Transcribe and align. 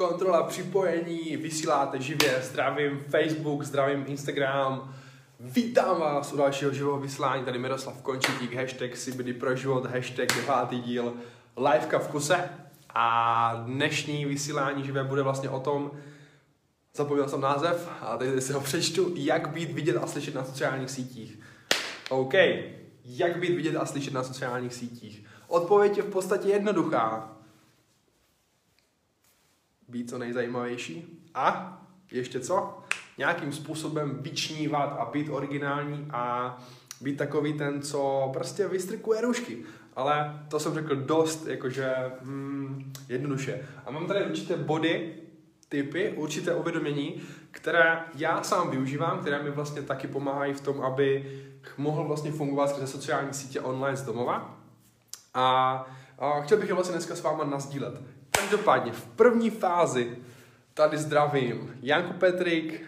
kontrola 0.00 0.42
připojení, 0.42 1.36
vysíláte 1.36 2.00
živě, 2.00 2.42
zdravím 2.42 3.00
Facebook, 3.08 3.62
zdravím 3.62 4.04
Instagram, 4.06 4.94
Vítám 5.40 6.00
vás 6.00 6.32
u 6.32 6.36
dalšího 6.36 6.72
živého 6.72 7.00
vysílání, 7.00 7.44
tady 7.44 7.58
Miroslav 7.58 8.02
Končitík, 8.02 8.54
hashtag 8.54 8.94
CBD 8.94 9.38
pro 9.38 9.56
život, 9.56 9.86
hashtag 9.86 10.36
devátý 10.36 10.80
díl 10.80 11.12
Liveka 11.56 11.98
v 11.98 12.08
kuse. 12.08 12.50
A 12.94 13.62
dnešní 13.66 14.24
vysílání 14.24 14.84
živé 14.84 15.04
bude 15.04 15.22
vlastně 15.22 15.48
o 15.48 15.60
tom, 15.60 15.90
zapomněl 16.96 17.28
jsem 17.28 17.40
název, 17.40 17.88
a 18.00 18.16
teď 18.16 18.42
si 18.42 18.52
ho 18.52 18.60
přečtu, 18.60 19.12
jak 19.14 19.48
být 19.48 19.72
vidět 19.72 19.96
a 19.96 20.06
slyšet 20.06 20.34
na 20.34 20.44
sociálních 20.44 20.90
sítích. 20.90 21.40
OK, 22.08 22.34
jak 23.04 23.38
být 23.38 23.54
vidět 23.54 23.76
a 23.76 23.86
slyšet 23.86 24.14
na 24.14 24.22
sociálních 24.22 24.74
sítích. 24.74 25.24
Odpověď 25.48 25.96
je 25.96 26.02
v 26.02 26.10
podstatě 26.10 26.48
jednoduchá. 26.48 27.39
Být 29.90 30.10
co 30.10 30.18
nejzajímavější 30.18 31.22
a 31.34 31.76
ještě 32.10 32.40
co? 32.40 32.78
Nějakým 33.18 33.52
způsobem 33.52 34.18
vyčnívat 34.20 34.96
a 34.98 35.04
být 35.04 35.28
originální 35.28 36.06
a 36.10 36.56
být 37.00 37.16
takový 37.16 37.52
ten, 37.52 37.82
co 37.82 38.30
prostě 38.32 38.68
vystrkuje 38.68 39.20
rušky. 39.20 39.62
Ale 39.96 40.42
to 40.48 40.60
jsem 40.60 40.74
řekl 40.74 40.96
dost, 40.96 41.46
jakože 41.46 41.94
hmm, 42.22 42.92
jednoduše. 43.08 43.68
A 43.86 43.90
mám 43.90 44.06
tady 44.06 44.24
určité 44.24 44.56
body, 44.56 45.14
typy, 45.68 46.14
určité 46.16 46.54
uvědomění, 46.54 47.22
které 47.50 48.04
já 48.14 48.42
sám 48.42 48.70
využívám, 48.70 49.18
které 49.18 49.42
mi 49.42 49.50
vlastně 49.50 49.82
taky 49.82 50.06
pomáhají 50.06 50.54
v 50.54 50.60
tom, 50.60 50.80
aby 50.80 51.40
mohl 51.78 52.04
vlastně 52.04 52.32
fungovat 52.32 52.70
skrze 52.70 52.86
sociální 52.86 53.34
sítě 53.34 53.60
online 53.60 53.96
z 53.96 54.02
domova. 54.02 54.58
A, 55.34 55.74
a 56.18 56.40
chtěl 56.40 56.58
bych 56.58 56.68
je 56.68 56.74
vlastně 56.74 56.92
dneska 56.92 57.14
s 57.16 57.22
váma 57.22 57.44
nazdílet. 57.44 58.19
Každopádně 58.40 58.92
v 58.92 59.06
první 59.06 59.50
fázi 59.50 60.18
tady 60.74 60.98
zdravím 60.98 61.76
Janku 61.82 62.12
Petrik, 62.12 62.82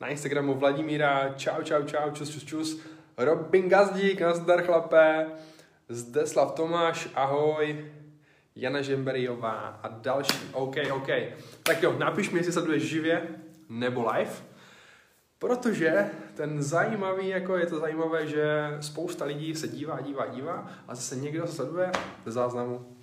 na 0.00 0.08
Instagramu 0.08 0.54
Vladimíra, 0.54 1.34
čau, 1.36 1.62
čau, 1.62 1.82
čau, 1.82 2.10
čus, 2.10 2.30
čus, 2.30 2.44
čus, 2.44 2.80
Robin 3.18 3.68
Gazdík, 3.68 4.20
nazdar 4.20 4.62
chlapé, 4.62 5.26
Zdeslav 5.88 6.52
Tomáš, 6.52 7.08
ahoj, 7.14 7.90
Jana 8.56 8.82
Žemberiová 8.82 9.80
a 9.82 9.88
další. 9.88 10.38
OK, 10.52 10.76
OK. 10.92 11.08
Tak 11.62 11.82
jo, 11.82 11.94
napiš 11.98 12.30
mi, 12.30 12.38
jestli 12.38 12.52
sleduješ 12.52 12.82
živě 12.82 13.28
nebo 13.68 14.10
live, 14.12 14.32
protože 15.38 16.10
ten 16.34 16.62
zajímavý, 16.62 17.28
jako 17.28 17.56
je 17.56 17.66
to 17.66 17.78
zajímavé, 17.78 18.26
že 18.26 18.76
spousta 18.80 19.24
lidí 19.24 19.54
se 19.54 19.68
dívá, 19.68 20.00
dívá, 20.00 20.26
dívá 20.26 20.70
a 20.88 20.94
zase 20.94 21.16
někdo 21.16 21.46
sleduje 21.46 21.92
ze 22.24 22.32
záznamu. 22.32 22.99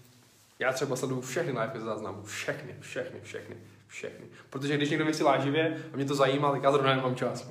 Já 0.60 0.74
třeba 0.74 0.96
sleduju 0.96 1.22
všechny 1.22 1.52
live 1.52 1.72
ze 1.80 1.86
záznamu. 1.86 2.24
Všechny, 2.24 2.76
všechny, 2.80 3.22
všechny, 3.22 3.56
všechny. 3.88 4.26
Protože 4.50 4.78
když 4.78 4.90
někdo 4.90 5.06
vysílá 5.06 5.40
živě 5.40 5.84
a 5.94 5.96
mě 5.96 6.06
to 6.06 6.16
zajímá, 6.16 6.52
tak 6.52 6.64
já 6.64 6.72
zrovna 6.72 6.96
nemám 6.96 7.16
čas. 7.16 7.48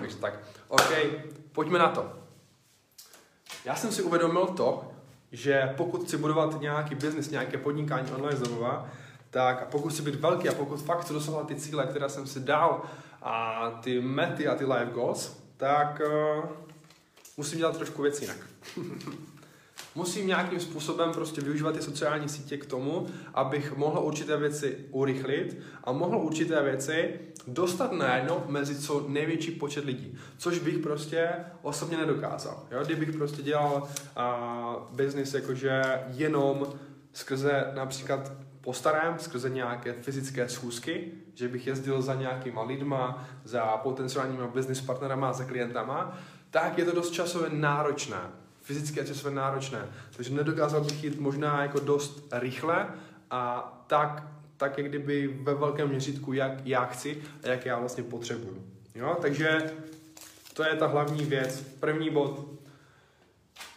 Takže 0.00 0.16
tak. 0.16 0.40
OK, 0.68 0.92
pojďme 1.52 1.78
na 1.78 1.88
to. 1.88 2.12
Já 3.64 3.76
jsem 3.76 3.92
si 3.92 4.02
uvědomil 4.02 4.46
to, 4.46 4.92
že 5.32 5.74
pokud 5.76 6.04
chci 6.04 6.16
budovat 6.16 6.60
nějaký 6.60 6.94
biznis, 6.94 7.30
nějaké 7.30 7.58
podnikání 7.58 8.10
online 8.10 8.40
domova, 8.40 8.90
tak 9.30 9.62
a 9.62 9.64
pokud 9.64 9.92
chci 9.92 10.02
být 10.02 10.14
velký 10.14 10.48
a 10.48 10.54
pokud 10.54 10.82
fakt 10.82 11.00
chci 11.00 11.12
dosahovat 11.12 11.48
ty 11.48 11.54
cíle, 11.54 11.86
které 11.86 12.08
jsem 12.08 12.26
si 12.26 12.40
dal 12.40 12.82
a 13.22 13.70
ty 13.82 14.00
mety 14.00 14.48
a 14.48 14.54
ty 14.54 14.64
life 14.64 14.90
goals, 14.92 15.42
tak 15.56 16.00
uh, 16.06 16.44
musím 17.36 17.58
dělat 17.58 17.76
trošku 17.76 18.02
věci 18.02 18.24
jinak. 18.24 18.38
musím 19.96 20.26
nějakým 20.26 20.60
způsobem 20.60 21.12
prostě 21.12 21.40
využívat 21.40 21.74
ty 21.74 21.82
sociální 21.82 22.28
sítě 22.28 22.56
k 22.56 22.66
tomu, 22.66 23.06
abych 23.34 23.76
mohl 23.76 23.98
určité 23.98 24.36
věci 24.36 24.78
urychlit 24.90 25.58
a 25.84 25.92
mohl 25.92 26.18
určité 26.18 26.62
věci 26.62 27.20
dostat 27.46 27.92
najednou 27.92 28.42
mezi 28.48 28.78
co 28.78 29.04
největší 29.08 29.50
počet 29.50 29.84
lidí, 29.84 30.18
což 30.38 30.58
bych 30.58 30.78
prostě 30.78 31.28
osobně 31.62 31.96
nedokázal. 31.96 32.66
Jo? 32.70 32.84
Kdybych 32.84 33.12
prostě 33.12 33.42
dělal 33.42 33.82
uh, 33.82 34.96
business 34.96 35.34
jakože 35.34 35.82
jenom 36.08 36.66
skrze 37.12 37.72
například 37.74 38.32
postarám 38.60 39.18
skrze 39.18 39.50
nějaké 39.50 39.92
fyzické 39.92 40.48
schůzky, 40.48 41.12
že 41.34 41.48
bych 41.48 41.66
jezdil 41.66 42.02
za 42.02 42.14
nějakýma 42.14 42.62
lidma, 42.62 43.28
za 43.44 43.66
potenciálníma 43.66 44.46
business 44.46 44.80
partnerama, 44.80 45.32
za 45.32 45.44
klientama, 45.44 46.18
tak 46.50 46.78
je 46.78 46.84
to 46.84 46.92
dost 46.92 47.10
časově 47.10 47.50
náročné 47.52 48.45
fyzicky 48.66 49.00
a 49.00 49.04
časově 49.04 49.36
náročné. 49.36 49.88
Takže 50.16 50.34
nedokázal 50.34 50.84
bych 50.84 51.04
jít 51.04 51.20
možná 51.20 51.62
jako 51.62 51.80
dost 51.80 52.28
rychle 52.32 52.86
a 53.30 53.72
tak, 53.86 54.22
tak 54.56 54.78
jak 54.78 54.86
kdyby 54.88 55.28
ve 55.42 55.54
velkém 55.54 55.88
měřítku, 55.88 56.32
jak 56.32 56.66
já 56.66 56.84
chci 56.84 57.22
a 57.42 57.48
jak 57.48 57.66
já 57.66 57.78
vlastně 57.78 58.04
potřebuju. 58.04 58.66
Jo? 58.94 59.16
Takže 59.20 59.72
to 60.54 60.64
je 60.64 60.74
ta 60.74 60.86
hlavní 60.86 61.24
věc. 61.24 61.60
První 61.80 62.10
bod. 62.10 62.46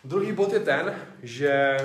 Druhý 0.04 0.32
bod 0.32 0.54
je 0.54 0.60
ten, 0.60 0.96
že 1.24 1.78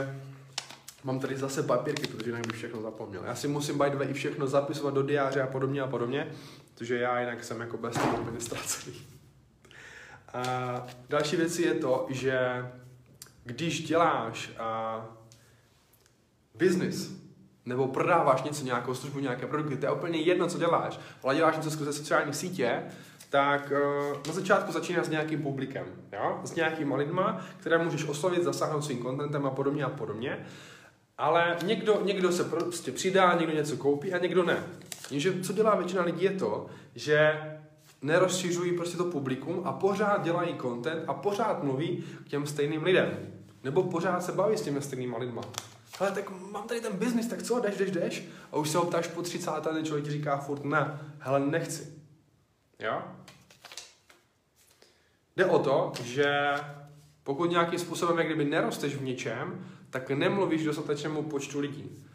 mám 1.04 1.20
tady 1.20 1.36
zase 1.36 1.62
papírky, 1.62 2.06
protože 2.06 2.30
jinak 2.30 2.46
bych 2.46 2.56
všechno 2.56 2.82
zapomněl. 2.82 3.22
Já 3.24 3.34
si 3.34 3.48
musím 3.48 3.78
by 3.78 4.04
i 4.04 4.12
všechno 4.12 4.46
zapisovat 4.46 4.94
do 4.94 5.02
diáře 5.02 5.42
a 5.42 5.46
podobně 5.46 5.80
a 5.80 5.86
podobně, 5.86 6.28
protože 6.74 6.98
já 6.98 7.20
jinak 7.20 7.44
jsem 7.44 7.60
jako 7.60 7.76
bez 7.76 7.94
toho 7.94 8.18
administrací. 8.18 9.06
A 10.34 10.86
další 11.08 11.36
věc 11.36 11.58
je 11.58 11.74
to, 11.74 12.06
že 12.10 12.40
když 13.44 13.86
děláš 13.86 14.50
uh, 14.50 15.04
business, 16.54 17.10
nebo 17.66 17.88
prodáváš 17.88 18.42
něco, 18.42 18.64
nějakou 18.64 18.94
službu, 18.94 19.18
nějaké 19.18 19.46
produkty, 19.46 19.76
to 19.76 19.86
je 19.86 19.92
úplně 19.92 20.18
jedno, 20.18 20.48
co 20.48 20.58
děláš, 20.58 21.00
ale 21.22 21.34
děláš 21.34 21.56
něco 21.56 21.70
skrze 21.70 21.92
sociální 21.92 22.34
sítě, 22.34 22.82
tak 23.30 23.72
uh, 23.72 24.16
na 24.26 24.32
začátku 24.32 24.72
začíná 24.72 25.04
s 25.04 25.08
nějakým 25.08 25.42
publikem, 25.42 25.86
jo? 26.12 26.40
s 26.44 26.54
nějakýma 26.54 26.96
lidma, 26.96 27.40
které 27.56 27.78
můžeš 27.78 28.04
oslovit, 28.04 28.42
zasáhnout 28.42 28.84
svým 28.84 28.98
kontentem 28.98 29.46
a 29.46 29.50
podobně 29.50 29.84
a 29.84 29.90
podobně. 29.90 30.46
Ale 31.18 31.56
někdo, 31.64 32.00
někdo 32.04 32.32
se 32.32 32.44
prostě 32.44 32.92
přidá, 32.92 33.34
někdo 33.34 33.54
něco 33.54 33.76
koupí 33.76 34.12
a 34.12 34.18
někdo 34.18 34.42
ne. 34.42 34.64
Jenže 35.10 35.42
co 35.42 35.52
dělá 35.52 35.74
většina 35.74 36.02
lidí 36.02 36.24
je 36.24 36.30
to, 36.30 36.66
že 36.94 37.40
nerozšiřují 38.02 38.76
prostě 38.76 38.96
to 38.96 39.04
publikum 39.04 39.62
a 39.64 39.72
pořád 39.72 40.24
dělají 40.24 40.56
content 40.60 41.04
a 41.06 41.14
pořád 41.14 41.62
mluví 41.62 42.04
k 42.24 42.28
těm 42.28 42.46
stejným 42.46 42.82
lidem. 42.82 43.33
Nebo 43.64 43.82
pořád 43.82 44.24
se 44.24 44.32
baví 44.32 44.56
s 44.56 44.62
těmi 44.62 44.82
stejnýma 44.82 45.18
lidma. 45.18 45.42
Ale 46.00 46.10
tak 46.10 46.30
mám 46.50 46.68
tady 46.68 46.80
ten 46.80 46.96
biznis, 46.96 47.26
tak 47.26 47.42
co, 47.42 47.60
jdeš, 47.60 47.76
jdeš, 47.76 47.90
jdeš? 47.90 48.24
A 48.52 48.56
už 48.56 48.70
se 48.70 48.78
ho 48.78 48.84
ptáš 48.84 49.06
po 49.06 49.22
30. 49.22 49.50
a 49.50 49.60
ten 49.60 49.84
člověk 49.84 50.04
ti 50.04 50.10
říká 50.10 50.36
furt 50.36 50.64
ne, 50.64 51.00
hele, 51.18 51.40
nechci. 51.40 51.92
Jo? 52.78 53.02
Jde 55.36 55.46
o 55.46 55.58
to, 55.58 55.92
že 56.02 56.50
pokud 57.24 57.50
nějakým 57.50 57.78
způsobem 57.78 58.18
jak 58.18 58.26
kdyby 58.26 58.44
nerosteš 58.44 58.94
v 58.94 59.02
něčem, 59.02 59.66
tak 59.90 60.10
nemluvíš 60.10 60.64
dostatečnému 60.64 61.22
počtu 61.22 61.60
lidí. 61.60 62.06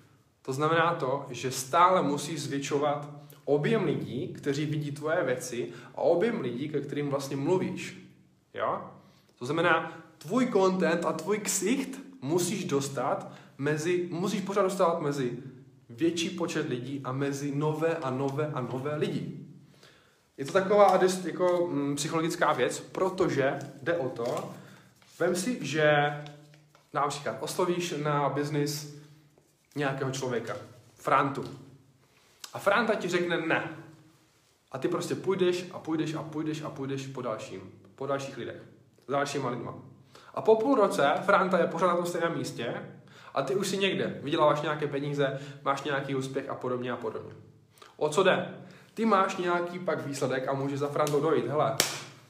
To 0.42 0.54
znamená 0.54 0.96
to, 0.96 1.26
že 1.30 1.52
stále 1.52 2.02
musíš 2.02 2.42
zvětšovat 2.42 3.10
objem 3.46 3.84
lidí, 3.84 4.34
kteří 4.34 4.66
vidí 4.66 4.92
tvoje 4.92 5.24
věci 5.24 5.70
a 5.96 5.98
objem 5.98 6.42
lidí, 6.42 6.70
ke 6.70 6.82
kterým 6.82 7.10
vlastně 7.10 7.36
mluvíš. 7.36 7.98
Jo? 8.54 8.92
To 9.40 9.46
znamená, 9.46 10.04
tvůj 10.18 10.52
content 10.52 11.06
a 11.06 11.14
tvůj 11.14 11.40
ksicht 11.40 12.00
musíš 12.22 12.66
dostat 12.66 13.32
mezi, 13.58 14.08
musíš 14.12 14.42
pořád 14.42 14.62
dostávat 14.62 15.02
mezi 15.02 15.38
větší 15.90 16.30
počet 16.30 16.70
lidí 16.70 17.02
a 17.04 17.12
mezi 17.12 17.56
nové 17.56 17.96
a 17.96 18.10
nové 18.10 18.52
a 18.54 18.62
nové 18.62 18.96
lidi. 18.96 19.40
Je 20.38 20.46
to 20.46 20.52
taková 20.52 20.98
dost 20.98 21.26
jako 21.26 21.68
mm, 21.68 21.96
psychologická 21.96 22.54
věc, 22.54 22.80
protože 22.80 23.60
jde 23.82 23.98
o 23.98 24.10
to, 24.10 24.54
vem 25.20 25.36
si, 25.36 25.58
že 25.62 26.14
například 26.94 27.38
oslovíš 27.40 27.94
na 28.04 28.30
biznis 28.30 29.00
nějakého 29.76 30.12
člověka, 30.12 30.56
Frantu. 30.96 31.44
A 32.54 32.60
Franta 32.60 32.96
ti 32.96 33.08
řekne 33.08 33.38
ne. 33.38 33.78
A 34.72 34.78
ty 34.78 34.88
prostě 34.88 35.16
půjdeš 35.16 35.66
a 35.72 35.80
půjdeš 35.80 36.14
a 36.14 36.24
půjdeš 36.24 36.62
a 36.62 36.70
půjdeš 36.70 37.08
po 37.08 37.22
dalším, 37.22 37.62
po 37.96 38.06
dalších 38.06 38.38
lidech, 38.38 38.62
s 39.10 39.12
dalšíma 39.12 39.50
lidma. 39.50 39.74
A 40.34 40.42
po 40.42 40.56
půl 40.56 40.76
roce 40.76 41.14
Franta 41.26 41.58
je 41.58 41.68
pořád 41.68 41.88
na 41.88 41.96
tom 41.96 42.06
stejném 42.06 42.38
místě 42.38 42.74
a 43.34 43.42
ty 43.42 43.56
už 43.56 43.68
si 43.68 43.78
někde 43.78 44.20
vyděláváš 44.24 44.62
nějaké 44.62 44.88
peníze, 44.88 45.40
máš 45.64 45.84
nějaký 45.84 46.16
úspěch 46.16 46.50
a 46.50 46.56
podobně 46.56 46.92
a 46.92 46.96
podobně. 46.96 47.34
O 47.98 48.10
co 48.10 48.24
jde? 48.24 48.56
Ty 48.94 49.06
máš 49.06 49.38
nějaký 49.38 49.80
pak 49.80 50.06
výsledek 50.06 50.48
a 50.48 50.54
může 50.54 50.78
za 50.78 50.88
Franto 50.88 51.20
dojít. 51.20 51.48
Hele, 51.48 51.76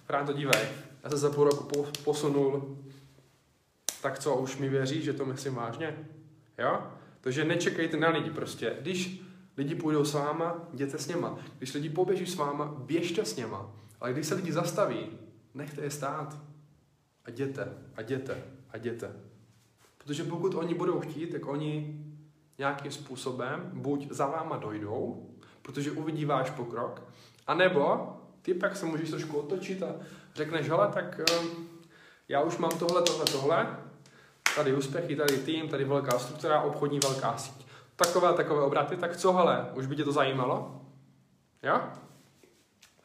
Franto, 0.06 0.34
dívej, 0.34 0.62
já 1.04 1.10
se 1.10 1.18
za 1.18 1.30
půl 1.30 1.44
roku 1.44 1.86
posunul, 2.04 2.78
tak 4.02 4.20
co, 4.20 4.36
už 4.36 4.58
mi 4.58 4.70
věří, 4.70 5.02
že 5.02 5.14
to 5.14 5.26
myslím 5.26 5.56
vážně? 5.56 5.98
Jo? 6.58 6.82
Takže 7.22 7.46
nečekejte 7.46 7.98
na 7.98 8.10
lidi 8.10 8.30
prostě. 8.30 8.76
Když 8.82 9.22
lidi 9.58 9.76
půjdou 9.76 10.06
s 10.06 10.14
váma, 10.14 10.68
jděte 10.74 10.98
s 10.98 11.08
něma. 11.08 11.38
Když 11.58 11.74
lidi 11.74 11.90
poběží 11.90 12.26
s 12.26 12.36
váma, 12.36 12.74
běžte 12.78 13.26
s 13.26 13.36
něma. 13.36 13.72
Ale 14.02 14.14
když 14.14 14.28
se 14.28 14.36
lidi 14.36 14.52
zastaví, 14.52 15.08
nechte 15.54 15.82
je 15.82 15.92
stát 15.92 16.49
a 17.30 17.32
jděte, 17.32 17.68
a 17.96 18.02
jděte, 18.02 18.44
a 18.70 18.78
jděte. 18.78 19.12
Protože 19.98 20.24
pokud 20.24 20.56
oni 20.56 20.74
budou 20.74 21.00
chtít, 21.00 21.32
tak 21.32 21.48
oni 21.48 22.00
nějakým 22.58 22.92
způsobem 22.92 23.72
buď 23.74 24.12
za 24.12 24.26
váma 24.26 24.58
dojdou, 24.58 25.30
protože 25.62 25.92
uvidí 25.92 26.26
váš 26.26 26.50
pokrok, 26.50 27.04
anebo 27.48 28.14
ty 28.42 28.54
pak 28.54 28.76
se 28.76 28.86
můžeš 28.86 29.10
trošku 29.10 29.38
otočit 29.38 29.84
a 29.84 29.96
řekneš, 30.36 30.70
hele, 30.70 30.88
tak 30.94 31.20
um, 31.40 31.68
já 32.30 32.42
už 32.42 32.58
mám 32.58 32.72
tohle, 32.80 33.02
tohle, 33.02 33.26
tohle, 33.26 33.78
tady 34.56 34.74
úspěchy, 34.74 35.16
tady 35.16 35.38
tým, 35.38 35.70
tady 35.70 35.84
velká 35.84 36.20
struktura, 36.20 36.62
obchodní 36.62 37.00
velká 37.00 37.38
síť. 37.38 37.66
Takové 37.96 38.34
takové 38.34 38.62
obraty, 38.62 38.98
tak 38.98 39.18
co 39.18 39.34
hele, 39.34 39.70
už 39.74 39.86
by 39.86 39.96
tě 39.96 40.04
to 40.04 40.12
zajímalo? 40.12 40.82
Jo? 41.64 41.82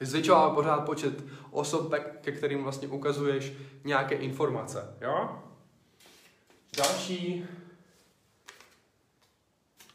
Zvětšová 0.01 0.51
pořád 0.51 0.85
počet 0.85 1.25
osob, 1.55 1.95
ke 2.21 2.33
kterým 2.33 2.63
vlastně 2.63 2.89
ukazuješ 2.89 3.53
nějaké 3.85 4.15
informace. 4.15 4.97
Jo? 5.01 5.43
Další, 6.77 7.47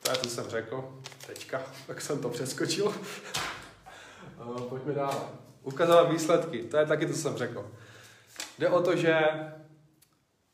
to 0.04 0.12
je, 0.12 0.18
co 0.18 0.30
jsem 0.30 0.50
řekl, 0.50 1.00
teďka, 1.28 1.62
tak 1.88 2.02
jsem 2.02 2.22
to 2.22 2.30
přeskočil. 2.30 2.94
Pojďme 4.70 4.94
dále. 4.94 5.22
Ukazovat 5.64 6.12
výsledky, 6.12 6.64
to 6.64 6.78
je 6.78 6.86
taky, 6.86 7.06
to, 7.06 7.14
co 7.14 7.20
jsem 7.20 7.38
řekl. 7.38 7.72
Jde 8.60 8.70
o 8.70 8.82
to, 8.82 8.96
že 8.96 9.20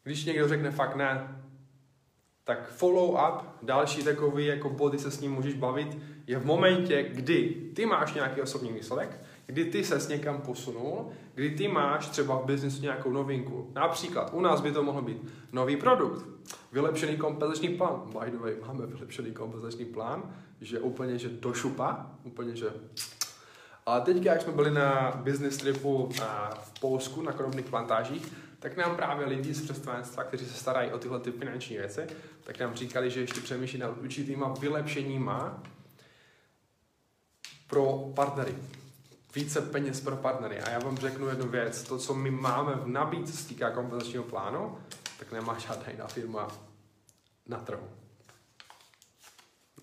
když 0.04 0.26
někdo 0.26 0.48
řekne 0.48 0.72
fakt 0.72 0.96
ne, 0.96 1.42
tak 2.44 2.70
follow 2.70 3.10
up, 3.10 3.48
další 3.62 4.04
takový 4.04 4.46
jako 4.46 4.70
body 4.70 5.00
se 5.00 5.12
s 5.12 5.20
ním 5.20 5.32
můžeš 5.32 5.54
bavit, 5.54 5.98
je 6.28 6.40
v 6.40 6.46
momentě, 6.46 7.04
kdy 7.04 7.72
ty 7.76 7.86
máš 7.86 8.14
nějaký 8.14 8.42
osobní 8.42 8.74
výsledek, 8.74 9.20
kdy 9.46 9.66
ty 9.66 9.84
se 9.84 10.00
s 10.00 10.08
někam 10.08 10.42
posunul, 10.42 11.10
kdy 11.36 11.50
ty 11.50 11.68
máš 11.68 12.08
třeba 12.08 12.38
v 12.38 12.46
biznesu 12.46 12.82
nějakou 12.82 13.12
novinku. 13.12 13.72
Například 13.76 14.34
u 14.34 14.42
nás 14.42 14.62
by 14.62 14.72
to 14.72 14.84
mohl 14.84 15.02
být 15.02 15.18
nový 15.52 15.78
produkt, 15.78 16.26
vylepšený 16.72 17.18
kompenzační 17.18 17.70
plán. 17.70 18.02
By 18.06 18.32
the 18.32 18.38
way, 18.38 18.56
máme 18.68 18.86
vylepšený 18.86 19.32
kompenzační 19.32 19.86
plán, 19.86 20.36
že 20.62 20.80
úplně, 20.80 21.18
že 21.18 21.30
do 21.30 21.54
šupa, 21.54 22.12
úplně, 22.24 22.56
že... 22.56 22.66
A 23.86 24.00
teďka, 24.00 24.32
jak 24.32 24.42
jsme 24.42 24.54
byli 24.54 24.72
na 24.72 25.12
business 25.24 25.58
tripu 25.58 26.10
v 26.64 26.80
Polsku, 26.80 27.22
na 27.22 27.32
krobných 27.32 27.66
plantážích, 27.66 28.34
tak 28.60 28.78
nám 28.78 28.96
právě 28.96 29.26
lidi 29.26 29.54
z 29.54 29.62
představenstva, 29.62 30.24
kteří 30.24 30.46
se 30.46 30.54
starají 30.54 30.92
o 30.92 30.98
tyhle 30.98 31.20
ty 31.20 31.32
finanční 31.32 31.78
věci, 31.78 32.02
tak 32.44 32.60
nám 32.60 32.74
říkali, 32.74 33.10
že 33.10 33.22
ještě 33.22 33.42
přemýšlí 33.42 33.80
nad 33.80 33.98
určitýma 34.02 34.54
vylepšeníma 34.60 35.64
pro 37.68 38.12
partnery. 38.16 38.56
Více 39.36 39.62
peněz 39.62 40.02
pro 40.02 40.16
partnery. 40.16 40.60
A 40.60 40.70
já 40.70 40.80
vám 40.80 40.98
řeknu 40.98 41.28
jednu 41.28 41.48
věc. 41.48 41.84
To, 41.84 41.98
co 41.98 42.14
my 42.14 42.32
máme 42.32 42.74
v 42.76 42.88
nabídce 42.88 43.38
z 43.38 43.46
týká 43.46 43.70
kompenzačního 43.70 44.24
plánu, 44.24 44.78
tak 45.20 45.32
nemá 45.32 45.58
žádná 45.58 45.92
jiná 45.92 46.08
firma 46.08 46.48
na 47.48 47.58
trhu. 47.58 47.90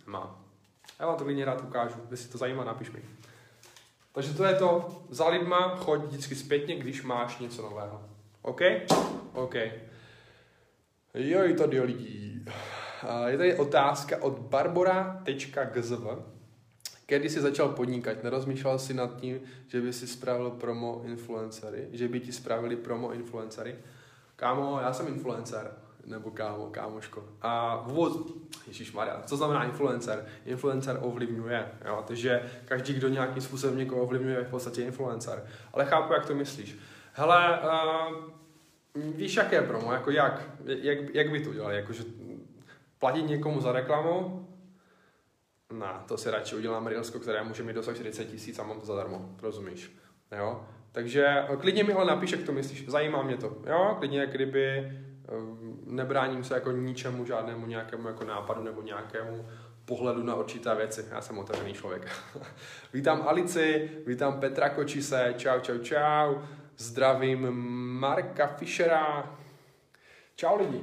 Nemá. 0.07 0.45
Já 1.01 1.07
vám 1.07 1.17
to 1.17 1.25
klidně 1.25 1.45
rád 1.45 1.61
ukážu. 1.63 1.97
Jestli 2.11 2.29
to 2.29 2.39
zajímá, 2.39 2.65
napiš 2.65 2.91
mi. 2.91 3.03
Takže 4.13 4.35
to 4.35 4.45
je 4.45 4.55
to. 4.55 5.03
Za 5.11 5.29
lidma 5.29 5.77
choď 5.77 6.05
vždycky 6.05 6.35
zpětně, 6.35 6.77
když 6.77 7.03
máš 7.03 7.39
něco 7.39 7.63
nového. 7.63 8.09
OK? 8.43 8.61
OK. 9.33 9.55
Jo, 11.15 11.57
tady 11.59 11.81
o 11.81 11.85
lidí. 11.85 12.45
Je 13.27 13.39
tady 13.39 13.59
otázka 13.59 14.23
od 14.23 14.39
barbora.gzv. 14.39 16.07
Kdy 17.07 17.31
jsi 17.31 17.41
začal 17.41 17.69
podnikat? 17.69 18.23
Nerozmýšlel 18.23 18.79
jsi 18.79 18.95
nad 18.95 19.17
tím, 19.17 19.41
že 19.67 19.81
by 19.81 19.93
si 19.93 20.07
spravil 20.07 20.51
promo 20.51 21.03
influencery? 21.05 21.89
Že 21.93 22.09
by 22.09 22.21
ti 22.21 22.33
spravili 22.33 22.77
promo 22.77 23.13
influencery? 23.13 23.77
Kámo, 24.37 24.81
já 24.81 24.93
jsem 24.93 25.07
influencer. 25.07 25.71
Nebo 26.07 26.31
kámo, 26.31 26.67
kámoško. 26.67 27.25
A 27.43 27.83
vůbec, 27.87 28.13
Ježíš 28.67 28.93
Maria, 28.93 29.23
co 29.27 29.37
znamená 29.37 29.65
influencer? 29.65 30.27
Influencer 30.45 30.99
ovlivňuje, 31.01 31.69
jo? 31.85 32.05
takže 32.07 32.51
každý, 32.65 32.95
kdo 32.95 33.09
nějakým 33.09 33.43
způsobem 33.43 33.79
někoho 33.79 34.03
ovlivňuje, 34.03 34.37
je 34.37 34.45
v 34.45 34.51
podstatě 34.51 34.83
influencer. 34.83 35.47
Ale 35.73 35.85
chápu, 35.85 36.13
jak 36.13 36.27
to 36.27 36.35
myslíš. 36.35 36.79
Hele, 37.13 37.61
uh, 37.61 39.15
víš, 39.17 39.37
jaké 39.37 39.63
promo, 39.63 39.93
jako 39.93 40.11
jak, 40.11 40.43
jak, 40.65 41.15
jak 41.15 41.31
by 41.31 41.41
to 41.41 41.51
udělali, 41.51 41.77
jakože 41.77 42.05
platit 42.99 43.23
někomu 43.23 43.61
za 43.61 43.73
reklamu, 43.73 44.49
na 45.73 46.05
to 46.09 46.19
si 46.19 46.31
radši 46.31 46.57
udělám 46.57 46.87
Reelsko, 46.87 47.19
které 47.19 47.43
může 47.45 47.63
mít 47.63 47.73
dosah 47.73 47.95
40 47.95 48.25
tisíc 48.25 48.59
a 48.59 48.63
mám 48.63 48.81
to 48.81 48.87
zadarmo, 48.87 49.37
rozumíš? 49.43 49.97
Jo? 50.37 50.67
Takže 50.93 51.27
eh, 51.27 51.57
klidně 51.57 51.85
mi 51.85 51.93
ale 51.93 52.05
napiš, 52.05 52.31
jak 52.33 52.43
to 52.43 52.53
myslíš, 52.53 52.89
zajímá 52.89 53.23
mě 53.23 53.37
to, 53.37 53.57
jo? 53.67 53.97
Klidně, 53.99 54.27
kdyby 54.27 54.67
eh, 54.69 54.93
nebráním 55.87 56.45
se 56.45 56.55
jako 56.55 56.73
ničemu, 56.73 57.25
žádnému 57.25 57.67
nějakému 57.67 58.09
jako 58.09 58.25
nápadu 58.25 58.63
nebo 58.63 58.83
nějakému 58.83 59.47
pohledu 59.85 60.23
na 60.23 60.35
určité 60.35 60.75
věci. 60.75 61.07
Já 61.11 61.21
jsem 61.21 61.39
otevřený 61.39 61.73
člověk. 61.73 62.09
vítám 62.93 63.23
Alici, 63.29 63.91
vítám 64.07 64.41
Petra 64.41 64.69
Kočise, 64.69 65.35
čau, 65.37 65.61
čau, 65.61 65.79
čau. 65.79 66.35
Zdravím 66.77 67.51
Marka 68.01 68.47
Fischera. 68.47 69.37
Čau 70.37 70.57
lidi. 70.57 70.81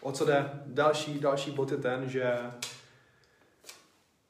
O 0.00 0.12
co 0.12 0.24
jde? 0.24 0.50
Další, 0.66 1.18
další 1.18 1.50
bod 1.50 1.70
je 1.70 1.76
ten, 1.76 2.08
že 2.08 2.32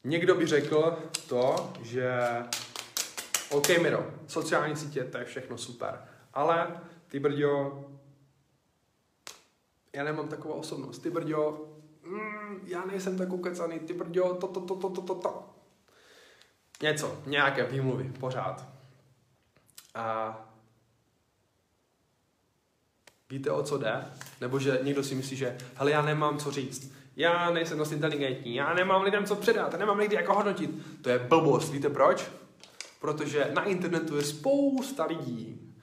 někdo 0.07 0.35
by 0.35 0.47
řekl 0.47 0.99
to, 1.29 1.73
že 1.83 2.21
OK, 3.51 3.69
Miro, 3.83 4.11
sociální 4.27 4.77
sítě, 4.77 5.05
to 5.05 5.19
je 5.19 5.25
všechno 5.25 5.59
super, 5.59 6.05
ale 6.35 6.81
ty 7.09 7.21
brďo, 7.21 7.85
já 9.93 10.05
nemám 10.05 10.29
takovou 10.29 10.55
osobnost, 10.55 10.99
ty 10.99 11.11
brďo, 11.11 11.69
mm, 12.03 12.61
já 12.67 12.85
nejsem 12.85 13.19
tak 13.19 13.33
ukecaný, 13.33 13.79
ty 13.79 13.93
brďo, 13.93 14.35
to, 14.35 14.47
to, 14.47 14.61
to, 14.61 14.77
to, 14.77 14.91
to, 14.91 15.03
to, 15.03 15.15
to. 15.15 15.51
Něco, 16.83 17.23
nějaké 17.27 17.65
výmluvy, 17.67 18.13
pořád. 18.21 18.69
A 19.95 20.37
víte, 23.31 23.51
o 23.51 23.63
co 23.63 23.79
jde? 23.79 24.05
Nebo 24.41 24.59
že 24.59 24.79
někdo 24.83 25.05
si 25.05 25.15
myslí, 25.15 25.37
že 25.37 25.59
hele, 25.75 25.91
já 25.91 26.03
nemám 26.03 26.39
co 26.39 26.51
říct, 26.51 26.93
já 27.17 27.51
nejsem 27.51 27.79
dost 27.79 27.93
inteligentní, 27.93 28.55
já 28.55 28.75
nemám 28.75 29.03
lidem 29.03 29.25
co 29.25 29.37
předat, 29.37 29.79
nemám 29.79 29.99
lidi 29.99 30.15
jako 30.15 30.35
hodnotit. 30.35 30.71
To 31.03 31.11
je 31.11 31.19
blbost, 31.19 31.73
víte 31.73 31.91
proč? 31.91 32.31
Protože 33.01 33.51
na 33.55 33.65
internetu 33.65 34.17
je 34.17 34.25
spousta 34.25 35.05
lidí, 35.05 35.75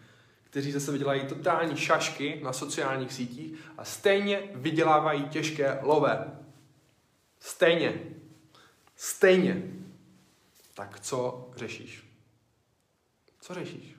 kteří 0.44 0.72
zase 0.72 0.92
vydělají 0.92 1.26
totální 1.26 1.78
šašky 1.78 2.40
na 2.44 2.54
sociálních 2.54 3.14
sítích 3.14 3.60
a 3.78 3.86
stejně 3.86 4.42
vydělávají 4.56 5.24
těžké 5.24 5.80
lové. 5.82 6.40
Stejně. 7.40 8.02
Stejně. 8.96 9.64
Tak 10.74 11.00
co 11.00 11.52
řešíš? 11.56 12.04
Co 13.40 13.54
řešíš? 13.54 13.96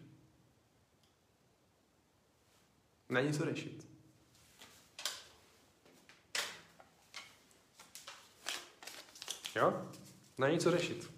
Není 3.08 3.32
co 3.32 3.44
řešit. 3.44 3.93
Jo? 9.56 9.72
Není 10.38 10.58
co 10.58 10.70
řešit. 10.70 11.10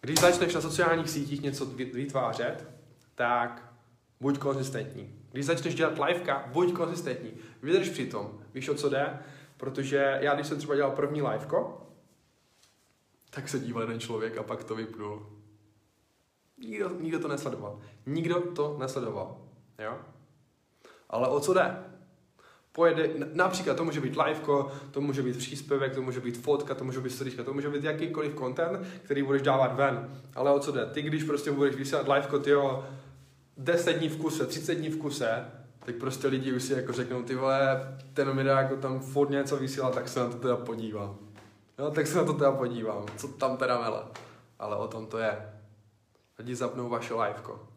Když 0.00 0.20
začneš 0.20 0.54
na 0.54 0.60
sociálních 0.60 1.10
sítích 1.10 1.42
něco 1.42 1.66
vytvářet, 1.66 2.68
tak 3.14 3.72
buď 4.20 4.38
konzistentní. 4.38 5.20
Když 5.32 5.46
začneš 5.46 5.74
dělat 5.74 5.98
liveka, 5.98 6.44
buď 6.52 6.72
konzistentní. 6.72 7.32
Vydrž 7.62 7.88
při 7.88 8.06
tom. 8.06 8.40
Víš, 8.54 8.68
o 8.68 8.74
co 8.74 8.88
jde? 8.88 9.18
Protože 9.56 10.18
já, 10.20 10.34
když 10.34 10.46
jsem 10.46 10.58
třeba 10.58 10.74
dělal 10.74 10.90
první 10.90 11.22
liveko, 11.22 11.86
tak 13.30 13.48
se 13.48 13.60
díval 13.60 13.82
jeden 13.82 14.00
člověk 14.00 14.38
a 14.38 14.42
pak 14.42 14.64
to 14.64 14.74
vypnul. 14.74 15.26
Nikdo, 16.58 16.90
nikdo 17.00 17.18
to 17.18 17.28
nesledoval. 17.28 17.80
Nikdo 18.06 18.40
to 18.40 18.76
nesledoval. 18.78 19.48
Jo? 19.78 19.98
Ale 21.10 21.28
o 21.28 21.40
co 21.40 21.54
jde? 21.54 21.84
Pojede, 22.76 23.10
například 23.32 23.76
to 23.76 23.84
může 23.84 24.00
být 24.00 24.16
liveko, 24.16 24.72
to 24.90 25.00
může 25.00 25.22
být 25.22 25.38
příspěvek, 25.38 25.94
to 25.94 26.02
může 26.02 26.20
být 26.20 26.38
fotka, 26.38 26.74
to 26.74 26.84
může 26.84 27.00
být 27.00 27.10
storyčka, 27.10 27.42
to 27.42 27.54
může 27.54 27.70
být 27.70 27.84
jakýkoliv 27.84 28.34
content, 28.38 28.86
který 29.02 29.22
budeš 29.22 29.42
dávat 29.42 29.76
ven. 29.76 30.22
Ale 30.34 30.52
o 30.52 30.58
co 30.58 30.72
jde? 30.72 30.86
Ty, 30.86 31.02
když 31.02 31.24
prostě 31.24 31.52
budeš 31.52 31.76
vysílat 31.76 32.08
liveko, 32.08 32.38
ty 32.38 32.50
10 33.56 33.92
dní 33.92 34.08
v 34.08 34.16
kuse, 34.16 34.46
30 34.46 34.74
dní 34.74 34.88
v 34.88 34.98
kuse, 34.98 35.44
tak 35.78 35.94
prostě 35.94 36.28
lidi 36.28 36.52
už 36.52 36.62
si 36.62 36.72
jako 36.72 36.92
řeknou, 36.92 37.22
ty 37.22 37.34
vole, 37.34 37.96
ten 38.14 38.34
mi 38.34 38.44
jako 38.44 38.76
tam 38.76 39.00
furt 39.00 39.30
něco 39.30 39.56
vysílá, 39.56 39.90
tak 39.90 40.08
se 40.08 40.20
na 40.20 40.28
to 40.28 40.36
teda 40.36 40.56
podívám. 40.56 41.18
No, 41.78 41.90
tak 41.90 42.06
se 42.06 42.18
na 42.18 42.24
to 42.24 42.32
teda 42.32 42.52
podívám, 42.52 43.06
co 43.16 43.28
tam 43.28 43.56
teda 43.56 43.80
mele. 43.80 44.02
Ale 44.58 44.76
o 44.76 44.88
tom 44.88 45.06
to 45.06 45.18
je. 45.18 45.52
Lidi 46.38 46.54
zapnou 46.54 46.88
vaše 46.88 47.14
liveko. 47.14 47.68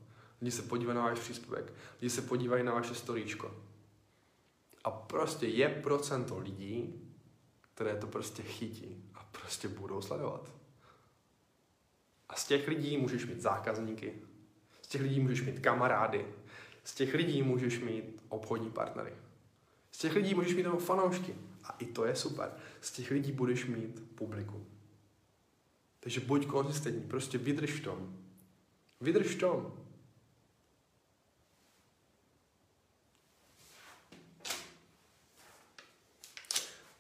Lidi 0.41 0.51
se 0.51 0.61
podívají 0.61 0.97
na 0.97 1.03
váš 1.03 1.19
příspěvek. 1.19 1.73
Lidi 2.01 2.09
se 2.09 2.21
podívají 2.21 2.63
na 2.63 2.73
vaše 2.73 2.95
storíčko. 2.95 3.51
A 4.87 4.91
prostě 4.91 5.47
je 5.47 5.69
procento 5.69 6.39
lidí, 6.39 7.01
které 7.73 7.95
to 7.95 8.07
prostě 8.07 8.43
chytí 8.43 9.03
a 9.13 9.29
prostě 9.31 9.67
budou 9.67 10.01
sledovat. 10.01 10.51
A 12.29 12.35
z 12.35 12.47
těch 12.47 12.67
lidí 12.67 12.97
můžeš 12.97 13.25
mít 13.25 13.41
zákazníky, 13.41 14.13
z 14.81 14.87
těch 14.87 15.01
lidí 15.01 15.19
můžeš 15.19 15.41
mít 15.41 15.59
kamarády, 15.59 16.25
z 16.83 16.95
těch 16.95 17.13
lidí 17.13 17.43
můžeš 17.43 17.79
mít 17.79 18.23
obchodní 18.29 18.71
partnery. 18.71 19.13
Z 19.91 19.97
těch 19.97 20.15
lidí 20.15 20.35
můžeš 20.35 20.53
mít 20.55 20.63
jenom 20.63 20.79
fanoušky. 20.79 21.35
A 21.63 21.75
i 21.79 21.85
to 21.85 22.05
je 22.05 22.15
super. 22.15 22.51
Z 22.81 22.91
těch 22.91 23.11
lidí 23.11 23.31
budeš 23.31 23.65
mít 23.65 24.03
publiku. 24.15 24.65
Takže 25.99 26.19
buď 26.19 26.45
konzistentní, 26.45 27.01
prostě 27.01 27.37
vydrž 27.37 27.71
v 27.71 27.83
tom. 27.83 28.17
Vydrž 29.01 29.27
v 29.27 29.39
tom. 29.39 29.86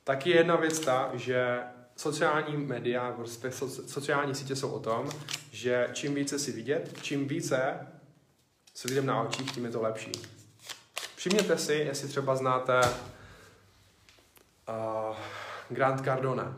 Taky 0.07 0.29
jedna 0.29 0.55
věc 0.55 0.79
ta, 0.79 1.11
že 1.13 1.59
sociální 1.95 2.57
média, 2.57 3.11
prostě 3.11 3.51
sociální 3.87 4.35
sítě 4.35 4.55
jsou 4.55 4.71
o 4.71 4.79
tom, 4.79 5.09
že 5.51 5.89
čím 5.93 6.15
více 6.15 6.39
si 6.39 6.51
vidět, 6.51 6.99
čím 7.01 7.27
více 7.27 7.87
se 8.73 8.87
lidem 8.87 9.05
na 9.05 9.21
očích, 9.21 9.51
tím 9.51 9.65
je 9.65 9.71
to 9.71 9.81
lepší. 9.81 10.11
Všimněte 11.15 11.57
si, 11.57 11.73
jestli 11.73 12.07
třeba 12.07 12.35
znáte 12.35 12.81
uh, 14.69 15.15
Grant 15.69 16.01
Cardone, 16.03 16.53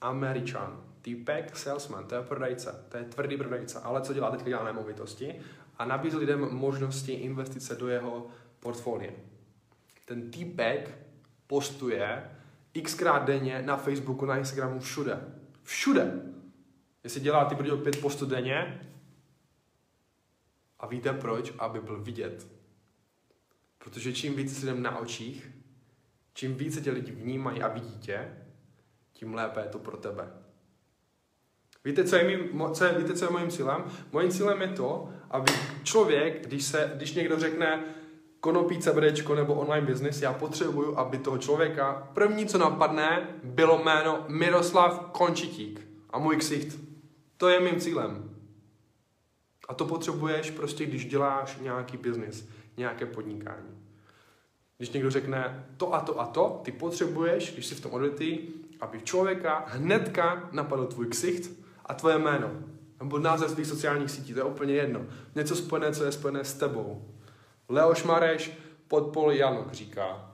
Američan, 0.00 0.84
týpek, 1.02 1.56
salesman, 1.56 2.06
to 2.06 2.14
je 2.14 2.22
prodejce, 2.22 2.84
to 2.88 2.96
je 2.96 3.04
tvrdý 3.04 3.36
prodejce, 3.36 3.80
ale 3.80 4.00
co 4.00 4.14
dělá? 4.14 4.30
Teďka 4.30 4.48
dělá 4.48 4.64
nemovitosti 4.64 5.40
a 5.78 5.84
nabízí 5.84 6.16
lidem 6.16 6.48
možnosti 6.50 7.12
investice 7.12 7.74
do 7.74 7.88
jeho 7.88 8.26
portfolia. 8.60 9.12
Ten 10.04 10.30
týpek 10.30 10.98
postuje 11.46 12.30
xkrát 12.82 13.24
denně 13.24 13.62
na 13.62 13.76
Facebooku, 13.76 14.26
na 14.26 14.36
Instagramu, 14.36 14.80
všude. 14.80 15.34
Všude. 15.62 16.22
Jestli 17.04 17.20
dělá 17.20 17.44
ty 17.44 17.54
brďo 17.54 17.76
pět 17.76 18.00
postů 18.00 18.26
denně, 18.26 18.80
a 20.80 20.86
víte 20.86 21.12
proč? 21.12 21.52
Aby 21.58 21.80
byl 21.80 22.00
vidět. 22.00 22.46
Protože 23.78 24.12
čím 24.12 24.36
více 24.36 24.54
si 24.54 24.66
jdem 24.66 24.82
na 24.82 24.98
očích, 24.98 25.50
čím 26.34 26.54
více 26.54 26.80
tě 26.80 26.90
lidi 26.90 27.12
vnímají 27.12 27.62
a 27.62 27.68
vidí 27.68 27.98
tě, 27.98 28.36
tím 29.12 29.34
lépe 29.34 29.60
je 29.60 29.68
to 29.68 29.78
pro 29.78 29.96
tebe. 29.96 30.32
Víte, 31.84 32.04
co 32.04 32.16
je, 32.16 32.24
mým, 32.24 32.74
co 32.74 32.84
je, 32.84 32.98
víte, 32.98 33.14
co 33.14 33.24
je 33.24 33.30
mojím 33.30 33.50
cílem? 33.50 33.84
Mojím 34.12 34.30
cílem 34.30 34.60
je 34.62 34.68
to, 34.68 35.12
aby 35.30 35.52
člověk, 35.82 36.46
když, 36.46 36.64
se, 36.64 36.92
když 36.94 37.14
někdo 37.14 37.38
řekne 37.38 37.84
konopí 38.40 38.78
CBDčko 38.78 39.34
nebo 39.34 39.54
online 39.54 39.86
business, 39.86 40.22
já 40.22 40.32
potřebuju, 40.32 40.98
aby 40.98 41.18
toho 41.18 41.38
člověka 41.38 42.08
první, 42.14 42.46
co 42.46 42.58
napadne, 42.58 43.28
bylo 43.44 43.82
jméno 43.82 44.24
Miroslav 44.28 45.10
Končitík 45.12 45.88
a 46.10 46.18
můj 46.18 46.36
ksicht. 46.36 46.78
To 47.36 47.48
je 47.48 47.60
mým 47.60 47.80
cílem. 47.80 48.30
A 49.68 49.74
to 49.74 49.84
potřebuješ 49.84 50.50
prostě, 50.50 50.86
když 50.86 51.04
děláš 51.04 51.58
nějaký 51.60 51.96
biznis, 51.96 52.48
nějaké 52.76 53.06
podnikání. 53.06 53.78
Když 54.76 54.90
někdo 54.90 55.10
řekne 55.10 55.66
to 55.76 55.94
a 55.94 56.00
to 56.00 56.20
a 56.20 56.26
to, 56.26 56.60
ty 56.64 56.72
potřebuješ, 56.72 57.52
když 57.52 57.66
jsi 57.66 57.74
v 57.74 57.80
tom 57.80 57.92
odvětví, 57.92 58.48
aby 58.80 59.00
člověka 59.00 59.64
hnedka 59.66 60.48
napadl 60.52 60.86
tvůj 60.86 61.06
ksicht 61.06 61.50
a 61.86 61.94
tvoje 61.94 62.18
jméno. 62.18 62.50
Nebo 63.00 63.18
název 63.18 63.50
svých 63.50 63.66
sociálních 63.66 64.10
sítí, 64.10 64.32
to 64.32 64.40
je 64.40 64.44
úplně 64.44 64.74
jedno. 64.74 65.06
Něco 65.34 65.56
spojené, 65.56 65.92
co 65.92 66.04
je 66.04 66.12
spojené 66.12 66.44
s 66.44 66.54
tebou. 66.54 67.04
Leoš 67.68 68.04
Mareš, 68.04 68.50
podpol 68.88 69.32
Janok 69.32 69.72
říká. 69.72 70.32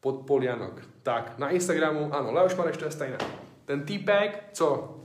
Podpol 0.00 0.44
Janok. 0.44 0.82
Tak, 1.02 1.38
na 1.38 1.50
Instagramu, 1.50 2.14
ano, 2.14 2.32
Leoš 2.32 2.54
Mareš, 2.54 2.76
to 2.76 2.84
je 2.84 2.90
stejné. 2.90 3.18
Ten 3.64 3.84
týpek, 3.84 4.44
co 4.52 4.96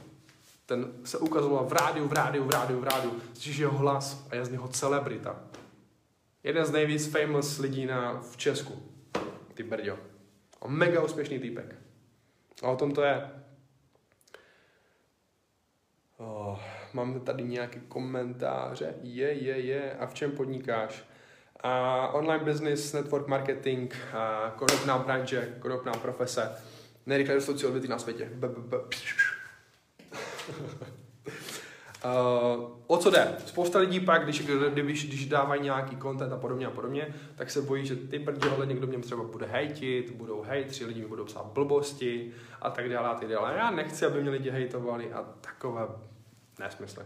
ten 0.66 0.94
se 1.04 1.18
ukazoval 1.18 1.66
v 1.66 1.74
rádiu, 1.74 2.08
v 2.08 2.14
rádiu, 2.14 2.44
v 2.44 2.50
rádiu, 2.50 2.80
v 2.80 2.84
rádiu, 2.84 3.22
slyšíš 3.34 3.58
jeho 3.58 3.78
hlas 3.78 4.28
a 4.32 4.36
je 4.36 4.46
z 4.46 4.50
něho 4.50 4.68
celebrita. 4.68 5.40
Jeden 6.44 6.66
z 6.66 6.72
nejvíc 6.72 7.08
famous 7.08 7.60
lidí 7.60 7.86
na, 7.86 8.22
v 8.22 8.38
Česku. 8.38 8.84
Ty 9.54 9.64
brďo. 9.64 10.00
A 10.62 10.68
mega 10.68 11.04
úspěšný 11.04 11.40
týpek. 11.40 11.76
A 12.64 12.68
o 12.68 12.76
tom 12.76 12.92
to 12.92 13.04
je. 13.04 13.30
Oh, 16.18 16.60
mám 16.94 17.20
tady 17.20 17.44
nějaké 17.44 17.80
komentáře. 17.80 18.96
Je, 19.02 19.34
je, 19.34 19.60
je. 19.60 19.94
A 19.94 20.06
v 20.06 20.14
čem 20.14 20.32
podnikáš? 20.32 21.04
Online 22.14 22.44
business, 22.44 22.94
network 22.94 23.28
marketing, 23.28 23.94
a 24.14 24.54
konopná 24.56 24.98
branže, 24.98 25.56
konopná 25.60 25.92
profese, 25.94 26.52
nejrychleji 27.06 27.36
rostoucí 27.36 27.66
odvětví 27.66 27.90
na 27.90 28.00
světě. 28.00 28.30
B, 28.34 28.48
b, 28.48 28.56
b. 28.58 28.78
Uh, 32.06 32.72
o 32.88 32.98
co 32.98 33.10
jde? 33.10 33.36
Spousta 33.46 33.80
lidí 33.80 34.00
pak, 34.00 34.24
když, 34.24 34.42
když, 34.74 35.08
když 35.08 35.26
dávají 35.26 35.62
nějaký 35.62 35.98
content 35.98 36.34
a 36.34 36.38
podobně 36.38 36.68
a 36.68 36.72
podobně, 36.72 37.16
tak 37.36 37.52
se 37.52 37.62
bojí, 37.62 37.86
že 37.86 37.96
ty 37.96 38.26
ale 38.56 38.66
někdo 38.66 38.88
mě 38.88 38.98
třeba 38.98 39.24
bude 39.24 39.46
hejtit, 39.46 40.12
budou 40.12 40.42
hejtři, 40.42 40.86
lidi 40.86 41.02
mi 41.02 41.08
budou 41.08 41.26
psát 41.26 41.46
blbosti 41.46 42.32
a 42.62 42.70
tak 42.70 42.90
dále 42.90 43.10
a 43.10 43.16
tak 43.16 43.30
dále. 43.30 43.54
Já 43.58 43.72
nechci, 43.72 44.06
aby 44.06 44.22
mě 44.22 44.30
lidi 44.30 44.50
hejtovali 44.50 45.14
a 45.14 45.26
takové 45.42 45.88
nesmysly. 46.60 47.04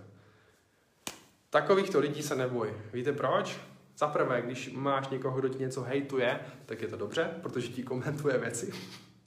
Takovýchto 1.50 2.00
lidí 2.00 2.24
se 2.24 2.36
neboj. 2.36 2.74
Víte 2.94 3.14
proč? 3.14 3.60
Za 4.00 4.08
prvé, 4.08 4.42
když 4.42 4.72
máš 4.74 5.08
někoho, 5.08 5.40
kdo 5.40 5.50
ti 5.50 5.60
něco 5.60 5.82
hejtuje, 5.82 6.40
tak 6.66 6.82
je 6.82 6.88
to 6.88 6.98
dobře, 6.98 7.30
protože 7.42 7.68
ti 7.68 7.84
komentuje 7.84 8.38
věci. 8.38 8.72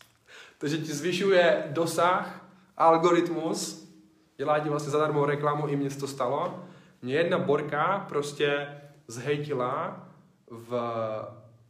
Takže 0.58 0.78
ti 0.78 0.92
zvyšuje 0.92 1.64
dosah, 1.70 2.46
algoritmus, 2.76 3.88
dělá 4.36 4.58
ti 4.58 4.68
vlastně 4.68 4.90
zadarmo 4.90 5.26
reklamu, 5.26 5.68
i 5.68 5.76
mně 5.76 5.90
to 5.90 6.08
stalo. 6.08 6.64
Mě 7.02 7.14
jedna 7.14 7.38
borka 7.38 8.06
prostě 8.08 8.80
zhejtila 9.06 10.08
v, 10.50 10.70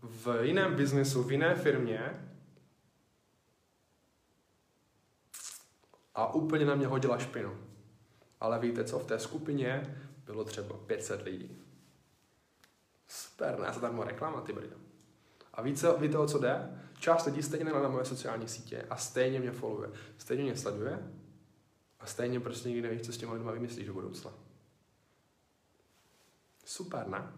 v 0.03 0.43
jiném 0.43 0.75
biznesu, 0.75 1.23
v 1.23 1.33
jiné 1.33 1.55
firmě 1.55 2.29
a 6.15 6.35
úplně 6.35 6.65
na 6.65 6.75
mě 6.75 6.87
hodila 6.87 7.19
špinu. 7.19 7.57
Ale 8.41 8.59
víte 8.59 8.85
co, 8.85 8.99
v 8.99 9.07
té 9.07 9.19
skupině 9.19 9.97
bylo 10.27 10.45
třeba 10.45 10.77
500 10.87 11.23
lidí. 11.23 11.63
Super, 13.13 13.59
ne, 13.59 13.73
zadarmo 13.73 14.05
reklama, 14.05 14.41
ty 14.41 14.53
brýle. 14.53 14.75
A 15.55 15.63
víte, 15.63 15.95
víte, 15.99 16.19
o 16.19 16.27
co 16.27 16.39
jde? 16.39 16.83
Část 16.99 17.27
lidí 17.27 17.43
stejně 17.43 17.65
na 17.65 17.89
moje 17.89 18.05
sociální 18.05 18.49
sítě 18.49 18.87
a 18.91 18.97
stejně 18.97 19.41
mě 19.41 19.53
followuje. 19.53 19.91
Stejně 20.19 20.43
mě 20.43 20.57
sleduje 20.57 20.99
a 22.01 22.07
stejně 22.07 22.41
prostě 22.41 22.69
nikdy 22.69 22.83
nevíš, 22.83 23.03
co 23.03 23.13
s 23.13 23.17
těma 23.17 23.33
lidma 23.33 23.53
vymyslíš 23.53 23.87
do 23.87 23.93
budoucna. 23.93 24.31
Super, 26.65 27.09
ne? 27.09 27.33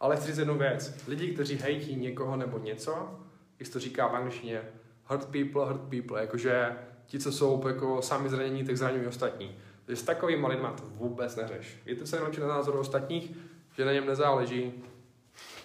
Ale 0.00 0.16
chci 0.16 0.26
říct 0.26 0.38
jednu 0.38 0.58
věc. 0.58 0.94
Lidi, 1.08 1.34
kteří 1.34 1.56
hejtí 1.56 1.96
někoho 1.96 2.36
nebo 2.36 2.58
něco, 2.58 3.20
jak 3.58 3.68
to 3.68 3.80
říká 3.80 4.08
v 4.08 4.16
angličtině, 4.16 4.62
hurt 5.04 5.24
people, 5.24 5.66
hurt 5.66 5.80
people, 5.80 6.20
jakože 6.20 6.78
ti, 7.06 7.18
co 7.18 7.32
jsou 7.32 7.68
jako 7.68 8.02
sami 8.02 8.28
zranění, 8.28 8.64
tak 8.64 8.76
zraňují 8.76 9.06
ostatní. 9.06 9.58
Takže 9.84 10.02
s 10.02 10.04
takovými 10.04 10.46
lidmi 10.46 10.68
to 10.76 10.82
vůbec 10.86 11.36
neřeš. 11.36 11.76
Víte, 11.86 12.04
co 12.04 12.16
je 12.16 12.40
na 12.40 12.46
názoru 12.46 12.78
ostatních? 12.78 13.36
Že 13.76 13.84
na 13.84 13.92
něm 13.92 14.06
nezáleží. 14.06 14.72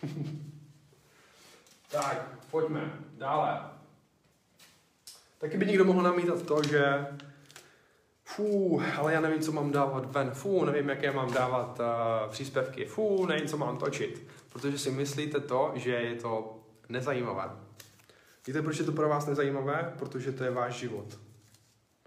tak, 1.91 2.29
pojďme 2.51 2.91
dále. 3.17 3.61
Taky 5.37 5.57
by 5.57 5.65
někdo 5.65 5.85
mohl 5.85 6.01
namítat 6.01 6.41
to, 6.41 6.63
že 6.63 7.07
fú, 8.23 8.81
ale 8.97 9.13
já 9.13 9.21
nevím, 9.21 9.41
co 9.41 9.51
mám 9.51 9.71
dávat 9.71 10.11
ven, 10.11 10.31
fú, 10.31 10.65
nevím, 10.65 10.89
jaké 10.89 11.11
mám 11.11 11.33
dávat 11.33 11.79
uh, 11.79 12.31
příspěvky, 12.31 12.85
fú, 12.85 13.25
nevím, 13.25 13.47
co 13.47 13.57
mám 13.57 13.77
točit, 13.77 14.27
protože 14.49 14.77
si 14.77 14.91
myslíte 14.91 15.39
to, 15.39 15.71
že 15.75 15.91
je 15.91 16.15
to 16.15 16.59
nezajímavé. 16.89 17.49
Víte, 18.47 18.61
proč 18.61 18.79
je 18.79 18.85
to 18.85 18.91
pro 18.91 19.09
vás 19.09 19.25
nezajímavé? 19.25 19.93
Protože 19.99 20.31
to 20.31 20.43
je 20.43 20.51
váš 20.51 20.73
život. 20.73 21.19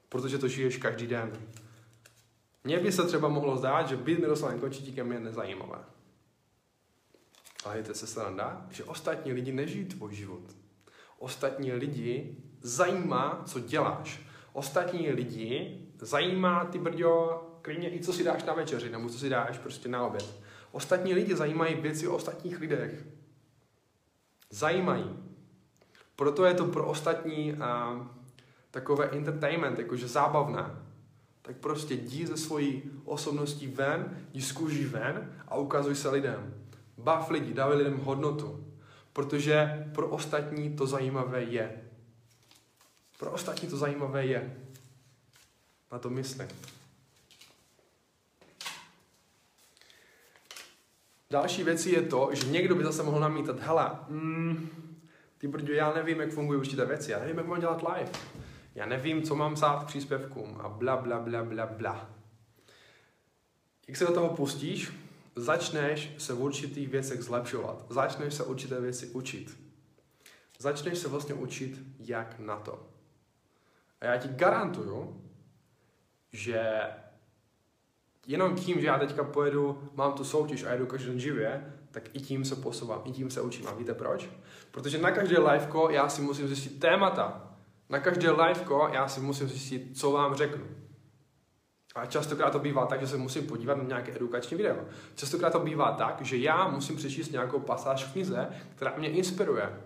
Protože 0.09 0.39
to 0.39 0.49
žiješ 0.49 0.77
každý 0.77 1.07
den. 1.07 1.33
Mně 2.64 2.78
by 2.78 2.92
se 2.92 3.07
třeba 3.07 3.28
mohlo 3.28 3.57
zdát, 3.57 3.88
že 3.88 3.97
být 3.97 4.19
Miroslavem 4.19 4.61
Končitíkem 4.61 5.12
je 5.12 5.21
nezajímavé. 5.21 5.78
Ale 7.64 7.83
to 7.83 7.95
se 7.95 8.07
sranda, 8.07 8.66
že 8.71 8.85
ostatní 8.85 9.33
lidi 9.33 9.52
nežijí 9.52 9.85
tvůj 9.85 10.14
život. 10.14 10.42
Ostatní 11.19 11.73
lidi 11.73 12.37
zajímá, 12.61 13.42
co 13.47 13.61
děláš. 13.61 14.21
Ostatní 14.52 15.11
lidi 15.11 15.83
zajímá 15.99 16.64
ty 16.64 16.78
brďo, 16.78 17.42
klidně 17.62 17.95
i 17.95 18.00
co 18.00 18.12
si 18.12 18.25
dáš 18.25 18.45
na 18.45 18.54
večeři, 18.54 18.90
nebo 18.90 19.09
co 19.09 19.19
si 19.19 19.28
dáš 19.28 19.59
prostě 19.59 19.88
na 19.88 20.07
oběd. 20.07 20.40
Ostatní 20.73 21.14
lidi 21.14 21.37
zajímají 21.37 21.75
věci 21.75 22.09
o 22.09 22.14
ostatních 22.14 22.61
lidech. 22.61 23.04
Zajímají. 24.50 25.16
Proto 26.16 26.45
je 26.45 26.54
to 26.54 26.64
pro 26.64 26.87
ostatní 26.87 27.52
uh, 27.52 27.59
takové 28.71 29.11
entertainment, 29.11 29.78
jakože 29.78 30.09
zábavné. 30.09 30.82
Tak 31.43 31.57
prostě 31.57 31.95
jdi 31.95 32.27
ze 32.27 32.37
svojí 32.37 32.83
osobností 33.05 33.67
ven, 33.67 34.27
jdi 34.33 34.43
z 34.43 34.53
kůží 34.53 34.85
ven 34.85 35.35
a 35.49 35.57
ukazuj 35.57 35.95
se 35.95 36.11
lidem. 36.11 36.55
Bav 36.99 37.31
lidi, 37.31 37.55
dávej 37.55 37.79
lidem 37.79 37.99
hodnotu. 37.99 38.67
Protože 39.13 39.87
pro 39.95 40.09
ostatní 40.09 40.77
to 40.77 40.87
zajímavé 40.87 41.43
je. 41.43 41.83
Pro 43.19 43.31
ostatní 43.31 43.69
to 43.69 43.77
zajímavé 43.77 44.27
je. 44.27 44.57
Na 45.93 45.99
to 45.99 46.11
mysli. 46.11 46.49
Další 51.31 51.65
věcí 51.65 51.93
je 51.93 52.03
to, 52.03 52.31
že 52.33 52.47
někdo 52.47 52.75
by 52.75 52.85
zase 52.85 53.03
mohl 53.03 53.21
namítat, 53.21 53.61
hele, 53.61 53.91
mm, 54.09 54.69
Ty 55.43 55.49
protože 55.49 55.75
já 55.75 55.95
nevím, 55.95 56.21
jak 56.21 56.31
fungují 56.31 56.59
určité 56.59 56.85
věci, 56.87 57.11
já 57.11 57.19
nevím, 57.19 57.39
jak 57.39 57.47
mám 57.47 57.61
dělat 57.61 57.83
live. 57.83 58.11
Já 58.75 58.87
nevím, 58.87 59.23
co 59.23 59.35
mám 59.35 59.55
psát 59.55 59.85
k 59.85 59.87
příspěvkům 59.87 60.61
a 60.61 60.69
bla, 60.69 60.97
bla, 60.97 61.19
bla, 61.19 61.45
bla, 61.45 61.67
bla. 61.67 62.11
Jak 63.88 63.97
se 63.97 64.05
do 64.05 64.12
toho 64.12 64.29
pustíš, 64.29 64.93
začneš 65.37 66.11
se 66.19 66.35
v 66.35 66.43
určitých 66.43 66.88
věcech 66.88 67.23
zlepšovat. 67.23 67.87
Začneš 67.88 68.35
se 68.35 68.45
určité 68.45 68.81
věci 68.81 69.07
učit. 69.07 69.59
Začneš 70.59 70.99
se 70.99 71.09
vlastně 71.09 71.35
učit, 71.35 71.81
jak 71.99 72.38
na 72.38 72.57
to. 72.57 72.87
A 74.00 74.05
já 74.05 74.17
ti 74.17 74.29
garantuju, 74.29 75.23
že 76.33 76.81
jenom 78.26 78.57
tím, 78.57 78.81
že 78.81 78.87
já 78.87 78.99
teďka 78.99 79.25
pojedu, 79.25 79.91
mám 79.95 80.12
tu 80.12 80.25
soutěž 80.25 80.64
a 80.64 80.73
jedu 80.73 80.87
každý 80.87 81.09
den 81.09 81.21
živě, 81.21 81.75
tak 81.91 82.17
i 82.17 82.21
tím 82.21 82.45
se 82.45 82.57
posouvám, 82.57 83.02
i 83.05 83.12
tím 83.12 83.31
se 83.31 83.41
učím. 83.41 83.69
A 83.69 83.75
víte 83.75 83.95
proč? 83.95 84.29
Protože 84.71 84.99
na 84.99 85.11
každé 85.11 85.38
liveko 85.38 85.91
já 85.91 86.09
si 86.09 86.23
musím 86.23 86.49
zjistit 86.49 86.81
témata. 86.81 87.52
Na 87.93 88.01
každé 88.01 88.31
liveko 88.31 88.89
já 88.93 89.09
si 89.09 89.21
musím 89.21 89.49
zjistit, 89.49 89.99
co 89.99 90.11
vám 90.11 90.35
řeknu. 90.35 90.65
A 91.95 92.07
častokrát 92.07 92.53
to 92.53 92.59
bývá 92.59 92.87
tak, 92.87 93.01
že 93.01 93.07
se 93.07 93.17
musím 93.17 93.47
podívat 93.47 93.79
na 93.79 93.85
nějaké 93.85 94.17
edukační 94.17 94.57
video. 94.57 94.77
Častokrát 95.15 95.53
to 95.53 95.61
bývá 95.61 95.93
tak, 95.93 96.23
že 96.23 96.37
já 96.37 96.69
musím 96.69 96.97
přečíst 96.97 97.31
nějakou 97.31 97.61
pasáž 97.61 98.05
v 98.05 98.13
knize, 98.13 98.49
která 98.77 98.97
mě 98.97 99.11
inspiruje. 99.11 99.81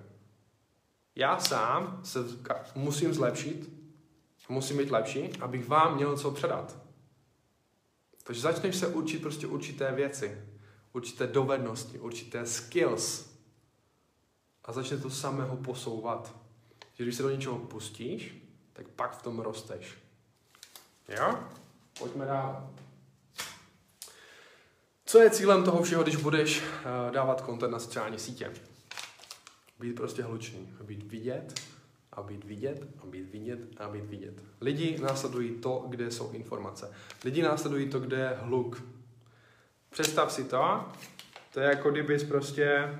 Já 1.14 1.38
sám 1.38 2.00
se 2.04 2.18
musím 2.74 3.14
zlepšit, 3.14 3.70
musím 4.48 4.78
být 4.78 4.90
lepší, 4.90 5.32
abych 5.40 5.68
vám 5.68 5.94
měl 5.94 6.16
co 6.16 6.30
předat. 6.30 6.78
Takže 8.22 8.40
začneš 8.40 8.76
se 8.76 8.86
učit 8.86 9.22
prostě 9.22 9.46
určité 9.46 9.92
věci, 9.92 10.44
určité 10.92 11.26
dovednosti, 11.26 11.98
určité 11.98 12.46
skills 12.46 13.30
a 14.64 14.72
začne 14.72 14.96
to 14.96 15.10
samého 15.10 15.56
posouvat. 15.56 16.45
Že 16.96 17.04
když 17.04 17.14
se 17.14 17.22
do 17.22 17.30
něčeho 17.30 17.58
pustíš, 17.58 18.34
tak 18.72 18.88
pak 18.88 19.18
v 19.18 19.22
tom 19.22 19.40
rosteš. 19.40 19.94
Jo? 21.08 21.38
Pojďme 21.98 22.24
dál. 22.24 22.70
Co 25.04 25.18
je 25.18 25.30
cílem 25.30 25.64
toho 25.64 25.82
všeho, 25.82 26.02
když 26.02 26.16
budeš 26.16 26.62
uh, 26.62 27.12
dávat 27.12 27.46
content 27.46 27.72
na 27.72 27.78
sociální 27.78 28.18
sítě? 28.18 28.52
Být 29.78 29.92
prostě 29.92 30.22
hlučný, 30.22 30.68
být 30.82 31.02
vidět, 31.02 31.60
a 32.12 32.22
být 32.22 32.44
vidět, 32.44 32.86
a 33.02 33.06
být 33.06 33.30
vidět, 33.32 33.60
a 33.80 33.88
být 33.88 34.04
vidět. 34.04 34.42
Lidi 34.60 34.98
následují 34.98 35.50
to, 35.50 35.86
kde 35.88 36.10
jsou 36.10 36.30
informace. 36.30 36.94
Lidi 37.24 37.42
následují 37.42 37.88
to, 37.88 38.00
kde 38.00 38.16
je 38.16 38.36
hluk. 38.40 38.82
Představ 39.90 40.32
si 40.32 40.44
to, 40.44 40.84
to 41.52 41.60
je 41.60 41.68
jako 41.68 41.90
kdybys 41.90 42.24
prostě, 42.24 42.98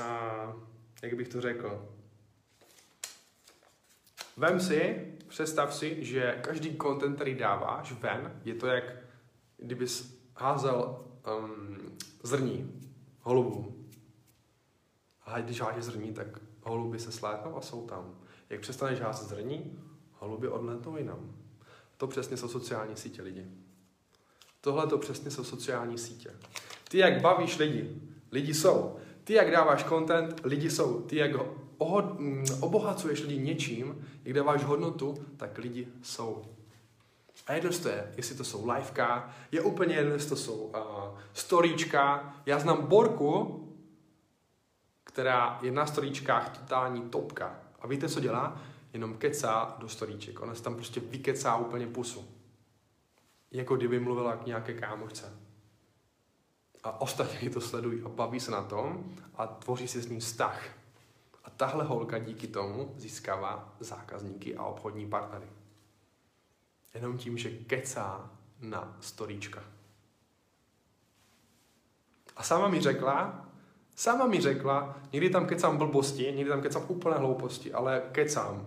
a, 0.00 0.56
jak 1.02 1.14
bych 1.14 1.28
to 1.28 1.40
řekl, 1.40 1.88
Vem 4.40 4.60
si, 4.60 5.06
představ 5.28 5.74
si, 5.74 6.04
že 6.04 6.38
každý 6.42 6.78
content, 6.82 7.14
který 7.14 7.34
dáváš 7.34 7.92
ven, 7.92 8.40
je 8.44 8.54
to 8.54 8.66
jak 8.66 8.84
kdybys 9.56 10.20
házel 10.36 11.04
um, 11.38 11.76
zrní 12.22 12.80
holubům. 13.20 13.88
A 15.24 15.40
když 15.40 15.60
hádíš 15.60 15.84
zrní, 15.84 16.12
tak 16.12 16.26
holuby 16.62 16.98
se 16.98 17.12
slétnou 17.12 17.56
a 17.56 17.60
jsou 17.60 17.86
tam. 17.86 18.14
Jak 18.50 18.60
přestaneš 18.60 19.00
házet 19.00 19.28
zrní, 19.28 19.78
holuby 20.12 20.48
odletou 20.48 20.96
jinam. 20.96 21.36
To 21.96 22.06
přesně 22.06 22.36
jsou 22.36 22.48
sociální 22.48 22.96
sítě 22.96 23.22
lidi. 23.22 23.46
Tohle 24.60 24.86
to 24.86 24.98
přesně 24.98 25.30
jsou 25.30 25.44
sociální 25.44 25.98
sítě. 25.98 26.30
Ty, 26.88 26.98
jak 26.98 27.20
bavíš 27.20 27.58
lidi, 27.58 28.02
lidi 28.32 28.54
jsou. 28.54 28.96
Ty, 29.24 29.32
jak 29.32 29.50
dáváš 29.50 29.84
content, 29.84 30.40
lidi 30.44 30.70
jsou. 30.70 31.00
Ty, 31.00 31.16
jak 31.16 31.32
mm, 32.18 32.44
obohacuješ 32.60 33.22
lidi 33.22 33.38
něčím, 33.38 34.06
jak 34.24 34.34
dáváš 34.34 34.64
hodnotu, 34.64 35.14
tak 35.36 35.58
lidi 35.58 35.88
jsou. 36.02 36.44
A 37.46 37.52
jedno 37.52 37.70
to 37.82 37.88
je, 37.88 38.12
jestli 38.16 38.36
to 38.36 38.44
jsou 38.44 38.70
liveka, 38.70 39.34
je 39.52 39.60
úplně 39.60 39.94
jedno, 39.94 40.12
jestli 40.12 40.28
to 40.28 40.36
jsou 40.36 40.54
uh, 40.54 41.18
storíčka. 41.32 42.34
Já 42.46 42.58
znám 42.58 42.86
Borku, 42.86 43.66
která 45.04 45.58
je 45.62 45.72
na 45.72 45.86
storíčkách 45.86 46.58
totální 46.58 47.02
topka. 47.02 47.60
A 47.80 47.86
víte, 47.86 48.08
co 48.08 48.20
dělá? 48.20 48.60
Jenom 48.92 49.16
kecá 49.16 49.76
do 49.78 49.88
storíček. 49.88 50.42
Ona 50.42 50.54
se 50.54 50.62
tam 50.62 50.74
prostě 50.74 51.00
vykecá 51.00 51.56
úplně 51.56 51.86
pusu. 51.86 52.24
Jako 53.50 53.76
kdyby 53.76 54.00
mluvila 54.00 54.36
k 54.36 54.46
nějaké 54.46 54.74
kámošce. 54.74 55.38
A 56.84 57.00
ostatní 57.00 57.50
to 57.50 57.60
sledují 57.60 58.02
a 58.02 58.08
baví 58.08 58.40
se 58.40 58.50
na 58.50 58.62
tom 58.62 59.14
a 59.34 59.46
tvoří 59.46 59.88
si 59.88 60.00
s 60.00 60.08
ním 60.08 60.20
vztah. 60.20 60.79
A 61.44 61.50
tahle 61.50 61.84
holka 61.84 62.18
díky 62.18 62.46
tomu 62.46 62.94
získává 62.96 63.76
zákazníky 63.80 64.56
a 64.56 64.64
obchodní 64.64 65.08
partnery. 65.08 65.46
Jenom 66.94 67.18
tím, 67.18 67.38
že 67.38 67.50
kecá 67.50 68.30
na 68.60 68.96
storíčka. 69.00 69.62
A 72.36 72.42
sama 72.42 72.68
mi 72.68 72.80
řekla, 72.80 73.50
Sama 74.00 74.26
mi 74.26 74.40
řekla, 74.40 74.96
někdy 75.12 75.30
tam 75.30 75.46
kecám 75.46 75.76
blbosti, 75.76 76.22
někdy 76.22 76.50
tam 76.50 76.62
kecám 76.62 76.84
úplné 76.88 77.16
hlouposti, 77.16 77.72
ale 77.72 78.02
kecám. 78.12 78.66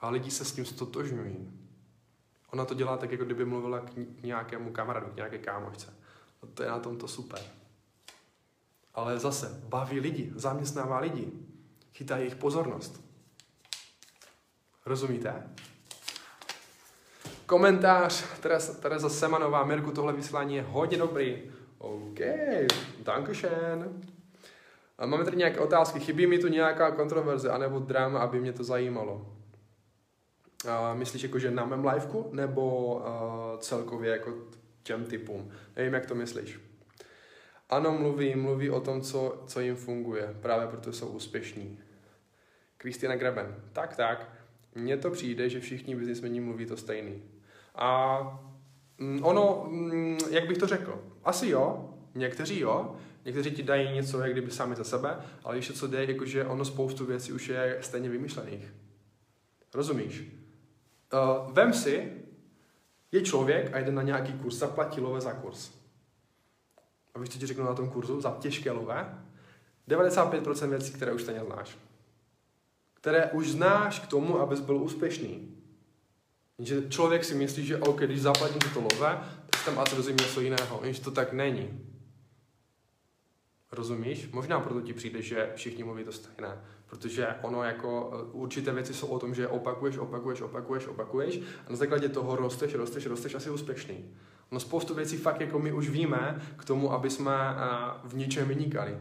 A 0.00 0.08
lidi 0.08 0.30
se 0.30 0.44
s 0.44 0.52
tím 0.52 0.64
stotožňují. 0.64 1.52
Ona 2.52 2.64
to 2.64 2.74
dělá 2.74 2.96
tak, 2.96 3.12
jako 3.12 3.24
kdyby 3.24 3.44
mluvila 3.44 3.80
k 3.80 4.22
nějakému 4.22 4.72
kamarádu, 4.72 5.06
k 5.06 5.16
nějaké 5.16 5.38
kámošce. 5.38 5.94
A 6.42 6.46
to 6.54 6.62
je 6.62 6.68
na 6.68 6.78
tom 6.78 6.96
to 6.96 7.08
super. 7.08 7.38
Ale 8.94 9.18
zase 9.18 9.60
baví 9.68 10.00
lidi, 10.00 10.32
zaměstnává 10.34 10.98
lidi, 10.98 11.32
chytá 11.96 12.16
jejich 12.16 12.36
pozornost. 12.36 13.00
Rozumíte? 14.86 15.42
Komentář 17.46 18.24
Teresa 18.80 19.08
Semanová, 19.08 19.64
Mirku, 19.64 19.90
tohle 19.90 20.12
vysílání 20.12 20.56
je 20.56 20.62
hodně 20.62 20.98
dobrý. 20.98 21.42
OK, 21.78 22.18
dankeschön. 23.02 24.00
A 24.98 25.06
máme 25.06 25.24
tady 25.24 25.36
nějaké 25.36 25.60
otázky. 25.60 26.00
Chybí 26.00 26.26
mi 26.26 26.38
tu 26.38 26.48
nějaká 26.48 26.90
kontroverze 26.90 27.50
anebo 27.50 27.78
drama, 27.78 28.18
aby 28.18 28.40
mě 28.40 28.52
to 28.52 28.64
zajímalo? 28.64 29.36
A 30.68 30.94
myslíš 30.94 31.22
jako, 31.22 31.38
že 31.38 31.50
na 31.50 31.64
mém 31.64 31.84
liveku 31.84 32.30
nebo 32.32 32.94
uh, 32.94 33.58
celkově 33.58 34.10
jako 34.10 34.34
těm 34.82 35.04
typům? 35.04 35.50
Nevím, 35.76 35.94
jak 35.94 36.06
to 36.06 36.14
myslíš. 36.14 36.60
Ano, 37.68 37.98
mluví, 37.98 38.34
mluví 38.34 38.70
o 38.70 38.80
tom, 38.80 39.00
co, 39.00 39.42
co 39.46 39.60
jim 39.60 39.76
funguje, 39.76 40.36
právě 40.42 40.66
proto 40.66 40.92
jsou 40.92 41.08
úspěšní. 41.08 41.78
Kristina 42.76 43.16
Greben. 43.16 43.56
Tak, 43.72 43.96
tak. 43.96 44.28
Mně 44.74 44.96
to 44.96 45.10
přijde, 45.10 45.50
že 45.50 45.60
všichni 45.60 45.96
biznismeni 45.96 46.40
mluví 46.40 46.66
to 46.66 46.76
stejný. 46.76 47.22
A 47.74 48.20
mm, 48.98 49.24
ono, 49.24 49.66
mm, 49.68 50.18
jak 50.30 50.48
bych 50.48 50.58
to 50.58 50.66
řekl? 50.66 51.02
Asi 51.24 51.48
jo, 51.48 51.94
někteří 52.14 52.60
jo, 52.60 52.96
Někteří 53.26 53.50
ti 53.50 53.62
dají 53.62 53.94
něco, 53.94 54.20
jak 54.20 54.32
kdyby 54.32 54.50
sami 54.50 54.76
za 54.76 54.84
sebe, 54.84 55.16
ale 55.44 55.56
ještě 55.56 55.72
co 55.72 55.86
jde, 55.86 56.04
jakože 56.04 56.44
ono 56.44 56.64
spoustu 56.64 57.06
věcí 57.06 57.32
už 57.32 57.48
je 57.48 57.78
stejně 57.80 58.08
vymyšlených. 58.08 58.74
Rozumíš? 59.74 60.22
Uh, 60.22 61.52
vem 61.52 61.72
si, 61.72 62.12
je 63.12 63.22
člověk 63.22 63.74
a 63.74 63.78
jde 63.78 63.92
na 63.92 64.02
nějaký 64.02 64.32
kurz, 64.32 64.56
zaplatí 64.56 65.00
lové 65.00 65.20
za 65.20 65.32
kurz. 65.32 65.70
A 67.16 67.18
víš, 67.18 67.30
co 67.30 67.38
ti 67.38 67.46
řeknu 67.46 67.64
na 67.64 67.74
tom 67.74 67.90
kurzu? 67.90 68.20
Za 68.20 68.36
těžké 68.40 68.70
lové? 68.70 69.18
95% 69.88 70.68
věcí, 70.68 70.92
které 70.92 71.12
už 71.12 71.22
stejně 71.22 71.40
znáš. 71.40 71.78
Které 72.94 73.30
už 73.30 73.50
znáš 73.50 74.00
k 74.00 74.06
tomu, 74.06 74.40
abys 74.40 74.60
byl 74.60 74.76
úspěšný. 74.76 75.56
Že 76.58 76.88
člověk 76.88 77.24
si 77.24 77.34
myslí, 77.34 77.66
že 77.66 77.78
OK, 77.78 78.00
když 78.00 78.22
zaplatím 78.22 78.58
toto 78.58 78.80
lové, 78.80 79.20
tak 79.50 79.64
tam 79.64 79.78
asi 79.78 79.96
dozvím 79.96 80.16
něco 80.16 80.40
jiného. 80.40 80.80
Jenže 80.82 81.00
to 81.00 81.10
tak 81.10 81.32
není. 81.32 81.80
Rozumíš? 83.72 84.30
Možná 84.32 84.60
proto 84.60 84.80
ti 84.80 84.92
přijde, 84.92 85.22
že 85.22 85.52
všichni 85.54 85.84
mluví 85.84 86.04
to 86.04 86.12
stejné. 86.12 86.64
Protože 86.86 87.34
ono 87.42 87.62
jako 87.62 88.12
eh, 88.12 88.32
určité 88.32 88.72
věci 88.72 88.94
jsou 88.94 89.06
o 89.06 89.18
tom, 89.18 89.34
že 89.34 89.48
opakuješ, 89.48 89.96
opakuješ, 89.96 90.40
opakuješ, 90.40 90.86
opakuješ 90.86 91.40
a 91.66 91.70
na 91.70 91.76
základě 91.76 92.08
toho 92.08 92.36
rosteš, 92.36 92.74
rosteš, 92.74 93.06
rosteš 93.06 93.34
asi 93.34 93.50
úspěšný. 93.50 94.14
No 94.50 94.60
spoustu 94.60 94.94
věcí 94.94 95.16
fakt 95.16 95.40
jako 95.40 95.58
my 95.58 95.72
už 95.72 95.88
víme 95.88 96.40
k 96.56 96.64
tomu, 96.64 96.92
aby 96.92 97.10
jsme 97.10 97.34
eh, 97.34 97.90
v 98.04 98.16
něčem 98.16 98.48
vynikali. 98.48 98.98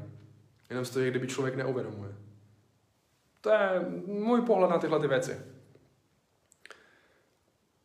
Jenom 0.70 0.86
to 0.86 1.00
je, 1.00 1.10
kdyby 1.10 1.28
člověk 1.28 1.56
neuvědomuje. 1.56 2.12
To 3.42 3.50
je 3.50 3.86
můj 4.08 4.42
pohled 4.42 4.70
na 4.70 4.78
tyhle 4.78 5.00
ty 5.00 5.08
věci. 5.08 5.38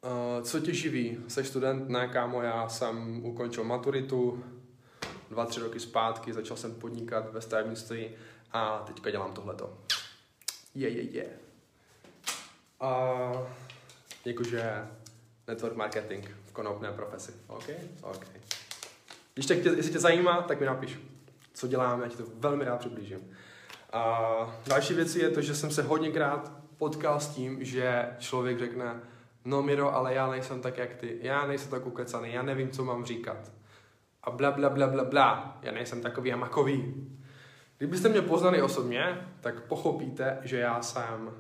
Eh, 0.05 0.43
co 0.43 0.61
tě 0.61 0.75
živí? 0.75 1.19
Jsi 1.29 1.45
student? 1.45 1.89
Ne, 1.89 2.09
kámo, 2.09 2.43
já 2.43 2.69
jsem 2.69 3.25
ukončil 3.25 3.65
maturitu, 3.65 4.45
dva, 5.31 5.47
tři 5.47 5.61
roky 5.61 5.81
zpátky, 5.81 6.33
začal 6.33 6.57
jsem 6.57 6.75
podnikat 6.75 7.33
ve 7.33 7.41
stavebnictví 7.41 8.11
a 8.53 8.79
teďka 8.79 9.11
dělám 9.11 9.33
tohleto. 9.33 9.79
Je, 10.75 10.89
je, 10.89 11.03
je. 11.03 11.27
A 12.81 13.33
jakože 14.25 14.89
network 15.49 15.77
marketing 15.77 16.29
konopné 16.61 16.93
profesi. 16.93 17.33
OK? 17.47 17.71
OK. 18.03 18.27
Když 19.35 19.47
tě, 19.47 19.55
jestli 19.55 19.93
tě 19.93 19.99
zajímá, 19.99 20.43
tak 20.43 20.61
mi 20.61 20.67
napiš, 20.67 20.99
co 21.55 21.67
děláme, 21.67 22.05
já 22.05 22.09
ti 22.09 22.17
to 22.17 22.25
velmi 22.35 22.65
rád 22.65 22.77
přiblížím. 22.77 23.31
A 23.93 24.61
další 24.67 24.95
věc 24.95 25.17
je 25.17 25.31
to, 25.31 25.41
že 25.41 25.55
jsem 25.55 25.71
se 25.71 25.83
hodněkrát 25.83 26.53
potkal 26.77 27.21
s 27.21 27.29
tím, 27.29 27.65
že 27.65 28.17
člověk 28.19 28.59
řekne, 28.59 29.01
no 29.45 29.63
Miro, 29.63 29.95
ale 29.95 30.15
já 30.15 30.31
nejsem 30.31 30.61
tak 30.61 30.79
jak 30.79 30.95
ty, 30.95 31.19
já 31.23 31.47
nejsem 31.47 31.71
tak 31.71 31.87
ukecaný, 31.87 32.33
já 32.33 32.43
nevím, 32.43 32.71
co 32.71 32.85
mám 32.85 33.05
říkat. 33.05 33.53
A 34.23 34.31
bla, 34.31 34.51
bla, 34.51 34.71
bla, 34.71 34.87
bla, 34.87 35.05
bla, 35.05 35.59
já 35.63 35.73
nejsem 35.73 36.03
takový 36.03 36.33
a 36.33 36.37
makový. 36.37 36.95
Kdybyste 37.79 38.09
mě 38.09 38.23
poznali 38.23 38.63
osobně, 38.63 39.29
tak 39.41 39.61
pochopíte, 39.61 40.39
že 40.43 40.59
já 40.59 40.83
jsem 40.83 41.31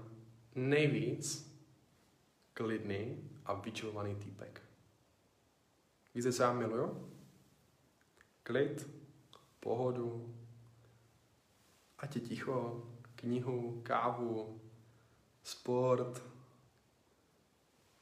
nejvíc 0.54 1.56
klidný 2.54 3.16
a 3.46 3.54
vyčilovaný 3.54 4.14
týpek. 4.14 4.69
Víte, 6.14 6.32
co 6.32 6.42
já 6.42 6.52
miluju? 6.52 7.12
Klid, 8.42 8.90
pohodu, 9.60 10.34
ať 11.98 12.16
je 12.16 12.22
ticho, 12.22 12.86
knihu, 13.14 13.80
kávu, 13.82 14.60
sport 15.42 16.22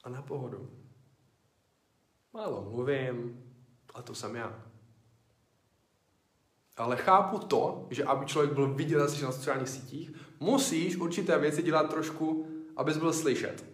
a 0.03 0.09
na 0.09 0.21
pohodu. 0.21 0.69
Málo 2.33 2.69
mluvím 2.71 3.43
a 3.93 4.01
to 4.01 4.15
jsem 4.15 4.35
já. 4.35 4.65
Ale 6.77 6.97
chápu 6.97 7.39
to, 7.39 7.87
že 7.89 8.03
aby 8.03 8.25
člověk 8.25 8.53
byl 8.53 8.73
vidět 8.73 8.97
na 8.97 9.07
sociálních 9.07 9.69
sítích, 9.69 10.11
musíš 10.39 10.95
určité 10.95 11.39
věci 11.39 11.63
dělat 11.63 11.89
trošku, 11.89 12.47
abys 12.75 12.97
byl 12.97 13.13
slyšet. 13.13 13.65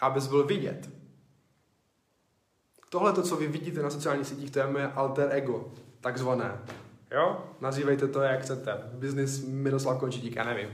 Abys 0.00 0.26
byl 0.26 0.46
vidět. 0.46 0.90
Tohle, 2.96 3.12
to, 3.12 3.22
co 3.22 3.36
vy 3.36 3.46
vidíte 3.48 3.82
na 3.82 3.90
sociálních 3.90 4.26
sítích, 4.26 4.50
to 4.50 4.58
je 4.58 4.66
moje 4.66 4.92
alter 4.92 5.28
ego, 5.32 5.72
takzvané. 6.00 6.58
Jo? 7.10 7.44
Nazývejte 7.60 8.08
to, 8.08 8.20
jak 8.20 8.42
chcete. 8.42 8.90
Business 8.92 9.44
Miroslav 9.44 9.98
Končitík, 9.98 10.36
já 10.36 10.44
nevím. 10.44 10.68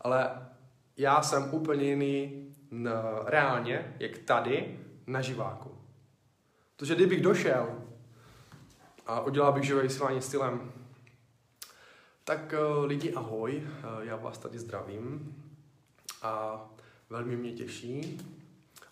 Ale 0.00 0.48
já 0.96 1.22
jsem 1.22 1.54
úplně 1.54 1.84
jiný 1.84 2.46
n, 2.72 2.90
reálně, 3.24 3.96
jak 3.98 4.18
tady, 4.18 4.78
na 5.06 5.20
živáku. 5.20 5.70
Protože 6.76 6.94
kdybych 6.94 7.22
došel 7.22 7.68
a 9.06 9.20
udělal 9.20 9.52
bych 9.52 9.64
živé 9.64 9.82
vysílání 9.82 10.22
stylem, 10.22 10.72
tak 12.24 12.54
uh, 12.78 12.84
lidi 12.84 13.14
ahoj, 13.14 13.56
uh, 13.56 14.04
já 14.04 14.16
vás 14.16 14.38
tady 14.38 14.58
zdravím 14.58 15.36
a 16.22 16.64
velmi 17.10 17.36
mě 17.36 17.52
těší. 17.52 18.20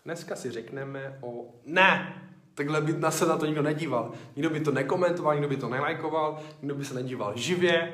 Dneska 0.05 0.35
si 0.35 0.51
řekneme 0.51 1.17
o... 1.21 1.55
Ne! 1.65 2.27
Takhle 2.55 2.81
by 2.81 2.93
na 2.93 3.11
se 3.11 3.25
na 3.25 3.37
to 3.37 3.45
nikdo 3.45 3.61
nedíval. 3.61 4.11
Nikdo 4.35 4.49
by 4.49 4.59
to 4.59 4.71
nekomentoval, 4.71 5.33
nikdo 5.35 5.49
by 5.49 5.57
to 5.57 5.69
nelajkoval, 5.69 6.39
nikdo 6.61 6.75
by 6.75 6.85
se 6.85 6.93
nedíval 6.93 7.33
živě. 7.35 7.93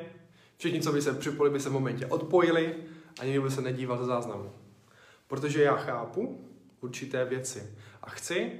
Všichni, 0.56 0.80
co 0.80 0.92
by 0.92 1.02
se 1.02 1.12
připojili, 1.12 1.52
by 1.52 1.60
se 1.60 1.68
v 1.68 1.72
momentě 1.72 2.06
odpojili 2.06 2.74
a 3.20 3.24
nikdo 3.24 3.42
by 3.42 3.50
se 3.50 3.60
nedíval 3.60 3.98
ze 3.98 4.04
záznamu. 4.04 4.52
Protože 5.26 5.62
já 5.62 5.76
chápu 5.76 6.44
určité 6.80 7.24
věci 7.24 7.76
a 8.02 8.10
chci, 8.10 8.52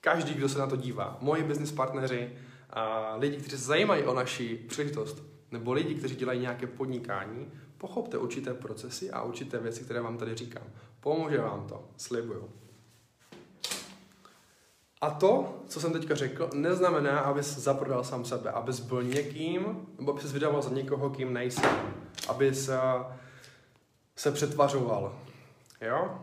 každý, 0.00 0.34
kdo 0.34 0.48
se 0.48 0.58
na 0.58 0.66
to 0.66 0.76
dívá, 0.76 1.18
moji 1.20 1.42
business 1.42 1.72
partneři 1.72 2.32
a 2.70 3.14
lidi, 3.16 3.36
kteří 3.36 3.50
se 3.50 3.66
zajímají 3.66 4.04
o 4.04 4.14
naši 4.14 4.64
příležitost, 4.68 5.22
nebo 5.50 5.72
lidi, 5.72 5.94
kteří 5.94 6.16
dělají 6.16 6.40
nějaké 6.40 6.66
podnikání, 6.66 7.52
pochopte 7.78 8.18
určité 8.18 8.54
procesy 8.54 9.10
a 9.10 9.22
určité 9.22 9.58
věci, 9.58 9.84
které 9.84 10.00
vám 10.00 10.18
tady 10.18 10.34
říkám. 10.34 10.64
Pomůže 11.00 11.38
vám 11.38 11.66
to, 11.66 11.84
slibuju. 11.96 12.50
A 15.00 15.10
to, 15.10 15.62
co 15.68 15.80
jsem 15.80 15.92
teďka 15.92 16.14
řekl, 16.14 16.50
neznamená, 16.54 17.18
abys 17.20 17.58
zaprodal 17.58 18.04
sám 18.04 18.24
sebe, 18.24 18.50
abys 18.50 18.80
byl 18.80 19.02
někým, 19.02 19.86
nebo 19.98 20.12
abys 20.12 20.32
vydával 20.32 20.62
za 20.62 20.70
někoho, 20.70 21.10
kým 21.10 21.32
nejsi. 21.32 21.66
Abys 22.28 22.70
se 24.16 24.32
přetvařoval. 24.32 25.18
Jo? 25.80 26.20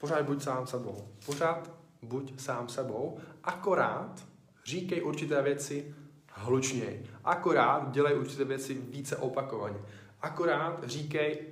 Pořád 0.00 0.22
buď 0.22 0.42
sám 0.42 0.66
sebou. 0.66 1.08
Pořád 1.26 1.70
buď 2.02 2.40
sám 2.40 2.68
sebou. 2.68 3.18
Akorát 3.44 4.24
říkej 4.64 5.02
určité 5.02 5.42
věci 5.42 5.94
hlučněji. 6.32 7.10
Akorát 7.24 7.90
dělej 7.90 8.18
určité 8.18 8.44
věci 8.44 8.74
více 8.74 9.16
opakovaně. 9.16 9.78
Akorát 10.20 10.84
říkej 10.84 11.46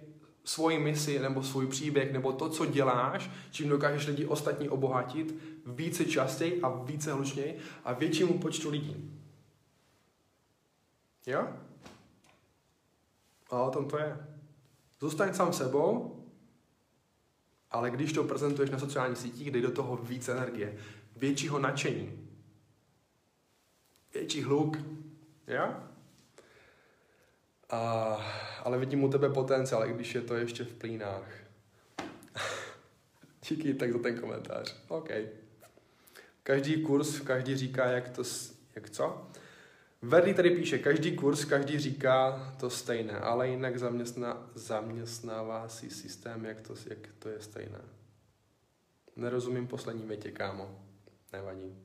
svoji 0.46 0.78
misi 0.78 1.18
nebo 1.18 1.42
svůj 1.42 1.66
příběh 1.66 2.12
nebo 2.12 2.32
to, 2.32 2.48
co 2.48 2.66
děláš, 2.66 3.30
čím 3.50 3.68
dokážeš 3.68 4.06
lidi 4.06 4.26
ostatní 4.26 4.68
obohatit 4.68 5.34
více 5.66 6.04
častěji 6.04 6.62
a 6.62 6.68
více 6.68 7.12
hlučněji 7.12 7.58
a 7.84 7.92
většímu 7.92 8.38
počtu 8.38 8.70
lidí. 8.70 9.20
Jo? 11.26 11.48
A 13.50 13.62
o 13.62 13.70
tom 13.70 13.88
to 13.88 13.98
je. 13.98 14.16
Zůstaň 15.00 15.34
sám 15.34 15.52
sebou, 15.52 16.16
ale 17.70 17.90
když 17.90 18.12
to 18.12 18.24
prezentuješ 18.24 18.70
na 18.70 18.78
sociálních 18.78 19.18
sítích, 19.18 19.50
dej 19.50 19.62
do 19.62 19.70
toho 19.70 19.96
více 19.96 20.32
energie, 20.32 20.78
většího 21.16 21.58
nadšení, 21.58 22.28
větší 24.14 24.42
hluk. 24.42 24.76
Jo? 25.46 25.85
A, 27.70 27.80
ale 28.62 28.78
vidím 28.78 29.04
u 29.04 29.08
tebe 29.08 29.30
potenciál, 29.30 29.88
i 29.88 29.92
když 29.92 30.14
je 30.14 30.20
to 30.20 30.36
ještě 30.36 30.64
v 30.64 30.74
plínách. 30.74 31.28
Díky 33.48 33.74
tak 33.74 33.92
za 33.92 33.98
ten 33.98 34.20
komentář. 34.20 34.76
OK. 34.88 35.10
Každý 36.42 36.82
kurz, 36.82 37.20
každý 37.20 37.56
říká, 37.56 37.86
jak 37.86 38.08
to, 38.08 38.22
jak 38.74 38.90
co? 38.90 39.30
Verdi 40.02 40.34
tady 40.34 40.50
píše, 40.50 40.78
každý 40.78 41.16
kurz, 41.16 41.44
každý 41.44 41.78
říká 41.78 42.52
to 42.60 42.70
stejné, 42.70 43.18
ale 43.18 43.48
jinak 43.48 43.78
zaměstná, 43.78 44.50
zaměstnává 44.54 45.68
si 45.68 45.90
systém, 45.90 46.44
jak 46.44 46.60
to, 46.60 46.74
jak 46.86 46.98
to 47.18 47.28
je 47.28 47.40
stejné. 47.40 47.80
Nerozumím 49.16 49.66
poslední 49.66 50.06
větě, 50.06 50.30
kámo. 50.30 50.78
Nevadí. 51.32 51.76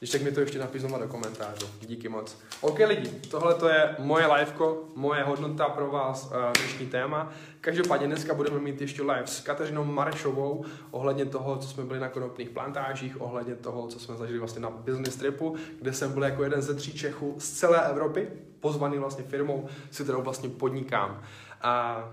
Když 0.00 0.10
tak 0.10 0.22
mi 0.22 0.32
to 0.32 0.40
ještě 0.40 0.58
napiš 0.58 0.82
do 0.82 1.08
komentářů. 1.08 1.66
Díky 1.80 2.08
moc. 2.08 2.38
OK 2.60 2.78
lidi, 2.78 3.08
tohle 3.30 3.54
to 3.54 3.68
je 3.68 3.96
moje 3.98 4.26
liveko, 4.26 4.84
moje 4.94 5.22
hodnota 5.22 5.68
pro 5.68 5.90
vás 5.90 6.24
uh, 6.24 6.52
dnešní 6.52 6.86
téma. 6.86 7.32
Každopádně 7.60 8.06
dneska 8.06 8.34
budeme 8.34 8.58
mít 8.58 8.80
ještě 8.80 9.02
live 9.02 9.26
s 9.26 9.40
Kateřinou 9.40 9.84
Marešovou 9.84 10.64
ohledně 10.90 11.26
toho, 11.26 11.56
co 11.56 11.68
jsme 11.68 11.84
byli 11.84 12.00
na 12.00 12.08
konopných 12.08 12.50
plantážích, 12.50 13.20
ohledně 13.20 13.54
toho, 13.54 13.86
co 13.86 13.98
jsme 13.98 14.16
zažili 14.16 14.38
vlastně 14.38 14.60
na 14.60 14.70
business 14.70 15.16
tripu, 15.16 15.56
kde 15.80 15.92
jsem 15.92 16.12
byl 16.12 16.24
jako 16.24 16.44
jeden 16.44 16.62
ze 16.62 16.74
tří 16.74 16.92
Čechů 16.92 17.34
z 17.38 17.50
celé 17.50 17.90
Evropy, 17.90 18.28
pozvaný 18.60 18.98
vlastně 18.98 19.24
firmou, 19.24 19.68
s 19.90 20.00
kterou 20.00 20.22
vlastně 20.22 20.48
podnikám. 20.48 21.22
A 21.62 22.04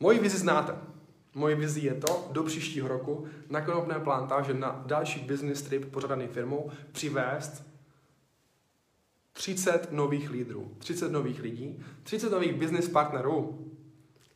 moji 0.00 0.18
vizi 0.18 0.38
znáte. 0.38 0.93
Moje 1.34 1.54
vizi 1.54 1.80
je 1.80 1.94
to, 1.94 2.28
do 2.32 2.42
příštího 2.42 2.88
roku 2.88 3.26
na 3.50 3.60
konopné 3.60 4.00
plantáže 4.00 4.54
na 4.54 4.82
další 4.86 5.20
business 5.20 5.62
trip 5.62 5.90
pořadaný 5.90 6.26
firmou 6.26 6.70
přivést 6.92 7.64
30 9.32 9.92
nových 9.92 10.30
lídrů, 10.30 10.70
30 10.78 11.12
nových 11.12 11.42
lidí, 11.42 11.80
30 12.02 12.32
nových 12.32 12.54
business 12.54 12.88
partnerů, 12.88 13.70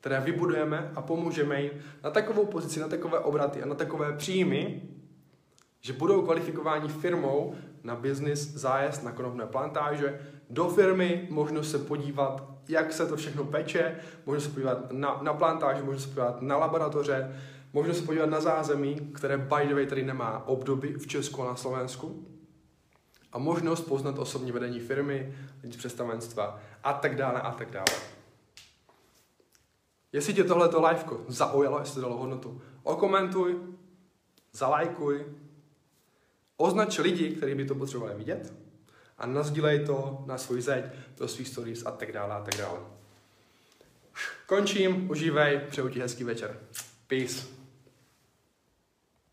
které 0.00 0.20
vybudujeme 0.20 0.92
a 0.94 1.02
pomůžeme 1.02 1.62
jim 1.62 1.70
na 2.04 2.10
takovou 2.10 2.46
pozici, 2.46 2.80
na 2.80 2.88
takové 2.88 3.18
obraty 3.18 3.62
a 3.62 3.66
na 3.66 3.74
takové 3.74 4.12
příjmy, 4.12 4.82
že 5.80 5.92
budou 5.92 6.22
kvalifikováni 6.22 6.88
firmou 6.88 7.54
na 7.82 7.96
business 7.96 8.40
zájezd 8.40 9.02
na 9.02 9.12
konopné 9.12 9.46
plantáže, 9.46 10.20
do 10.50 10.68
firmy, 10.68 11.26
možnost 11.30 11.70
se 11.70 11.78
podívat, 11.78 12.57
jak 12.68 12.92
se 12.92 13.06
to 13.06 13.16
všechno 13.16 13.44
peče, 13.44 13.96
možnost 14.26 14.44
se 14.44 14.50
podívat 14.50 14.92
na, 14.92 15.18
na 15.22 15.34
plantáže, 15.34 15.82
možnost 15.82 16.02
se 16.02 16.08
podívat 16.08 16.42
na 16.42 16.56
laboratoře, 16.56 17.40
možnost 17.72 17.98
se 17.98 18.06
podívat 18.06 18.30
na 18.30 18.40
zázemí, 18.40 18.94
které 19.14 19.38
by 19.38 19.66
the 19.66 19.74
way 19.74 19.86
tady 19.86 20.02
nemá 20.02 20.46
obdoby 20.46 20.92
v 20.92 21.06
Česku 21.06 21.42
a 21.42 21.46
na 21.46 21.56
Slovensku. 21.56 22.26
A 23.32 23.38
možnost 23.38 23.80
poznat 23.80 24.18
osobní 24.18 24.52
vedení 24.52 24.80
firmy, 24.80 25.34
lidi 25.62 25.74
z 25.74 25.76
představenstva 25.76 26.60
a 26.84 26.92
tak 26.92 27.16
dále 27.16 27.40
a 27.40 27.52
tak 27.52 27.70
dále. 27.70 27.86
Jestli 30.12 30.34
tě 30.34 30.44
tohleto 30.44 30.88
liveko 30.88 31.20
zaujalo, 31.28 31.78
jestli 31.78 32.00
dalo 32.00 32.16
hodnotu, 32.16 32.62
okomentuj, 32.82 33.56
zalajkuj, 34.52 35.26
označ 36.56 36.98
lidi, 36.98 37.30
kteří 37.30 37.54
by 37.54 37.64
to 37.64 37.74
potřebovali 37.74 38.16
vidět 38.16 38.67
a 39.18 39.26
nazdílej 39.26 39.86
to 39.86 40.24
na 40.26 40.38
svůj 40.38 40.60
zeď, 40.60 40.84
do 41.18 41.28
svých 41.28 41.48
stories 41.48 41.86
a 41.86 41.90
tak 41.90 42.12
dále 42.12 42.34
a 42.34 42.40
tak 42.40 42.54
dále. 42.54 42.78
Končím, 44.46 45.10
užívej, 45.10 45.60
přeju 45.70 45.88
ti 45.88 46.00
hezký 46.00 46.24
večer. 46.24 46.58
Peace. 47.06 47.57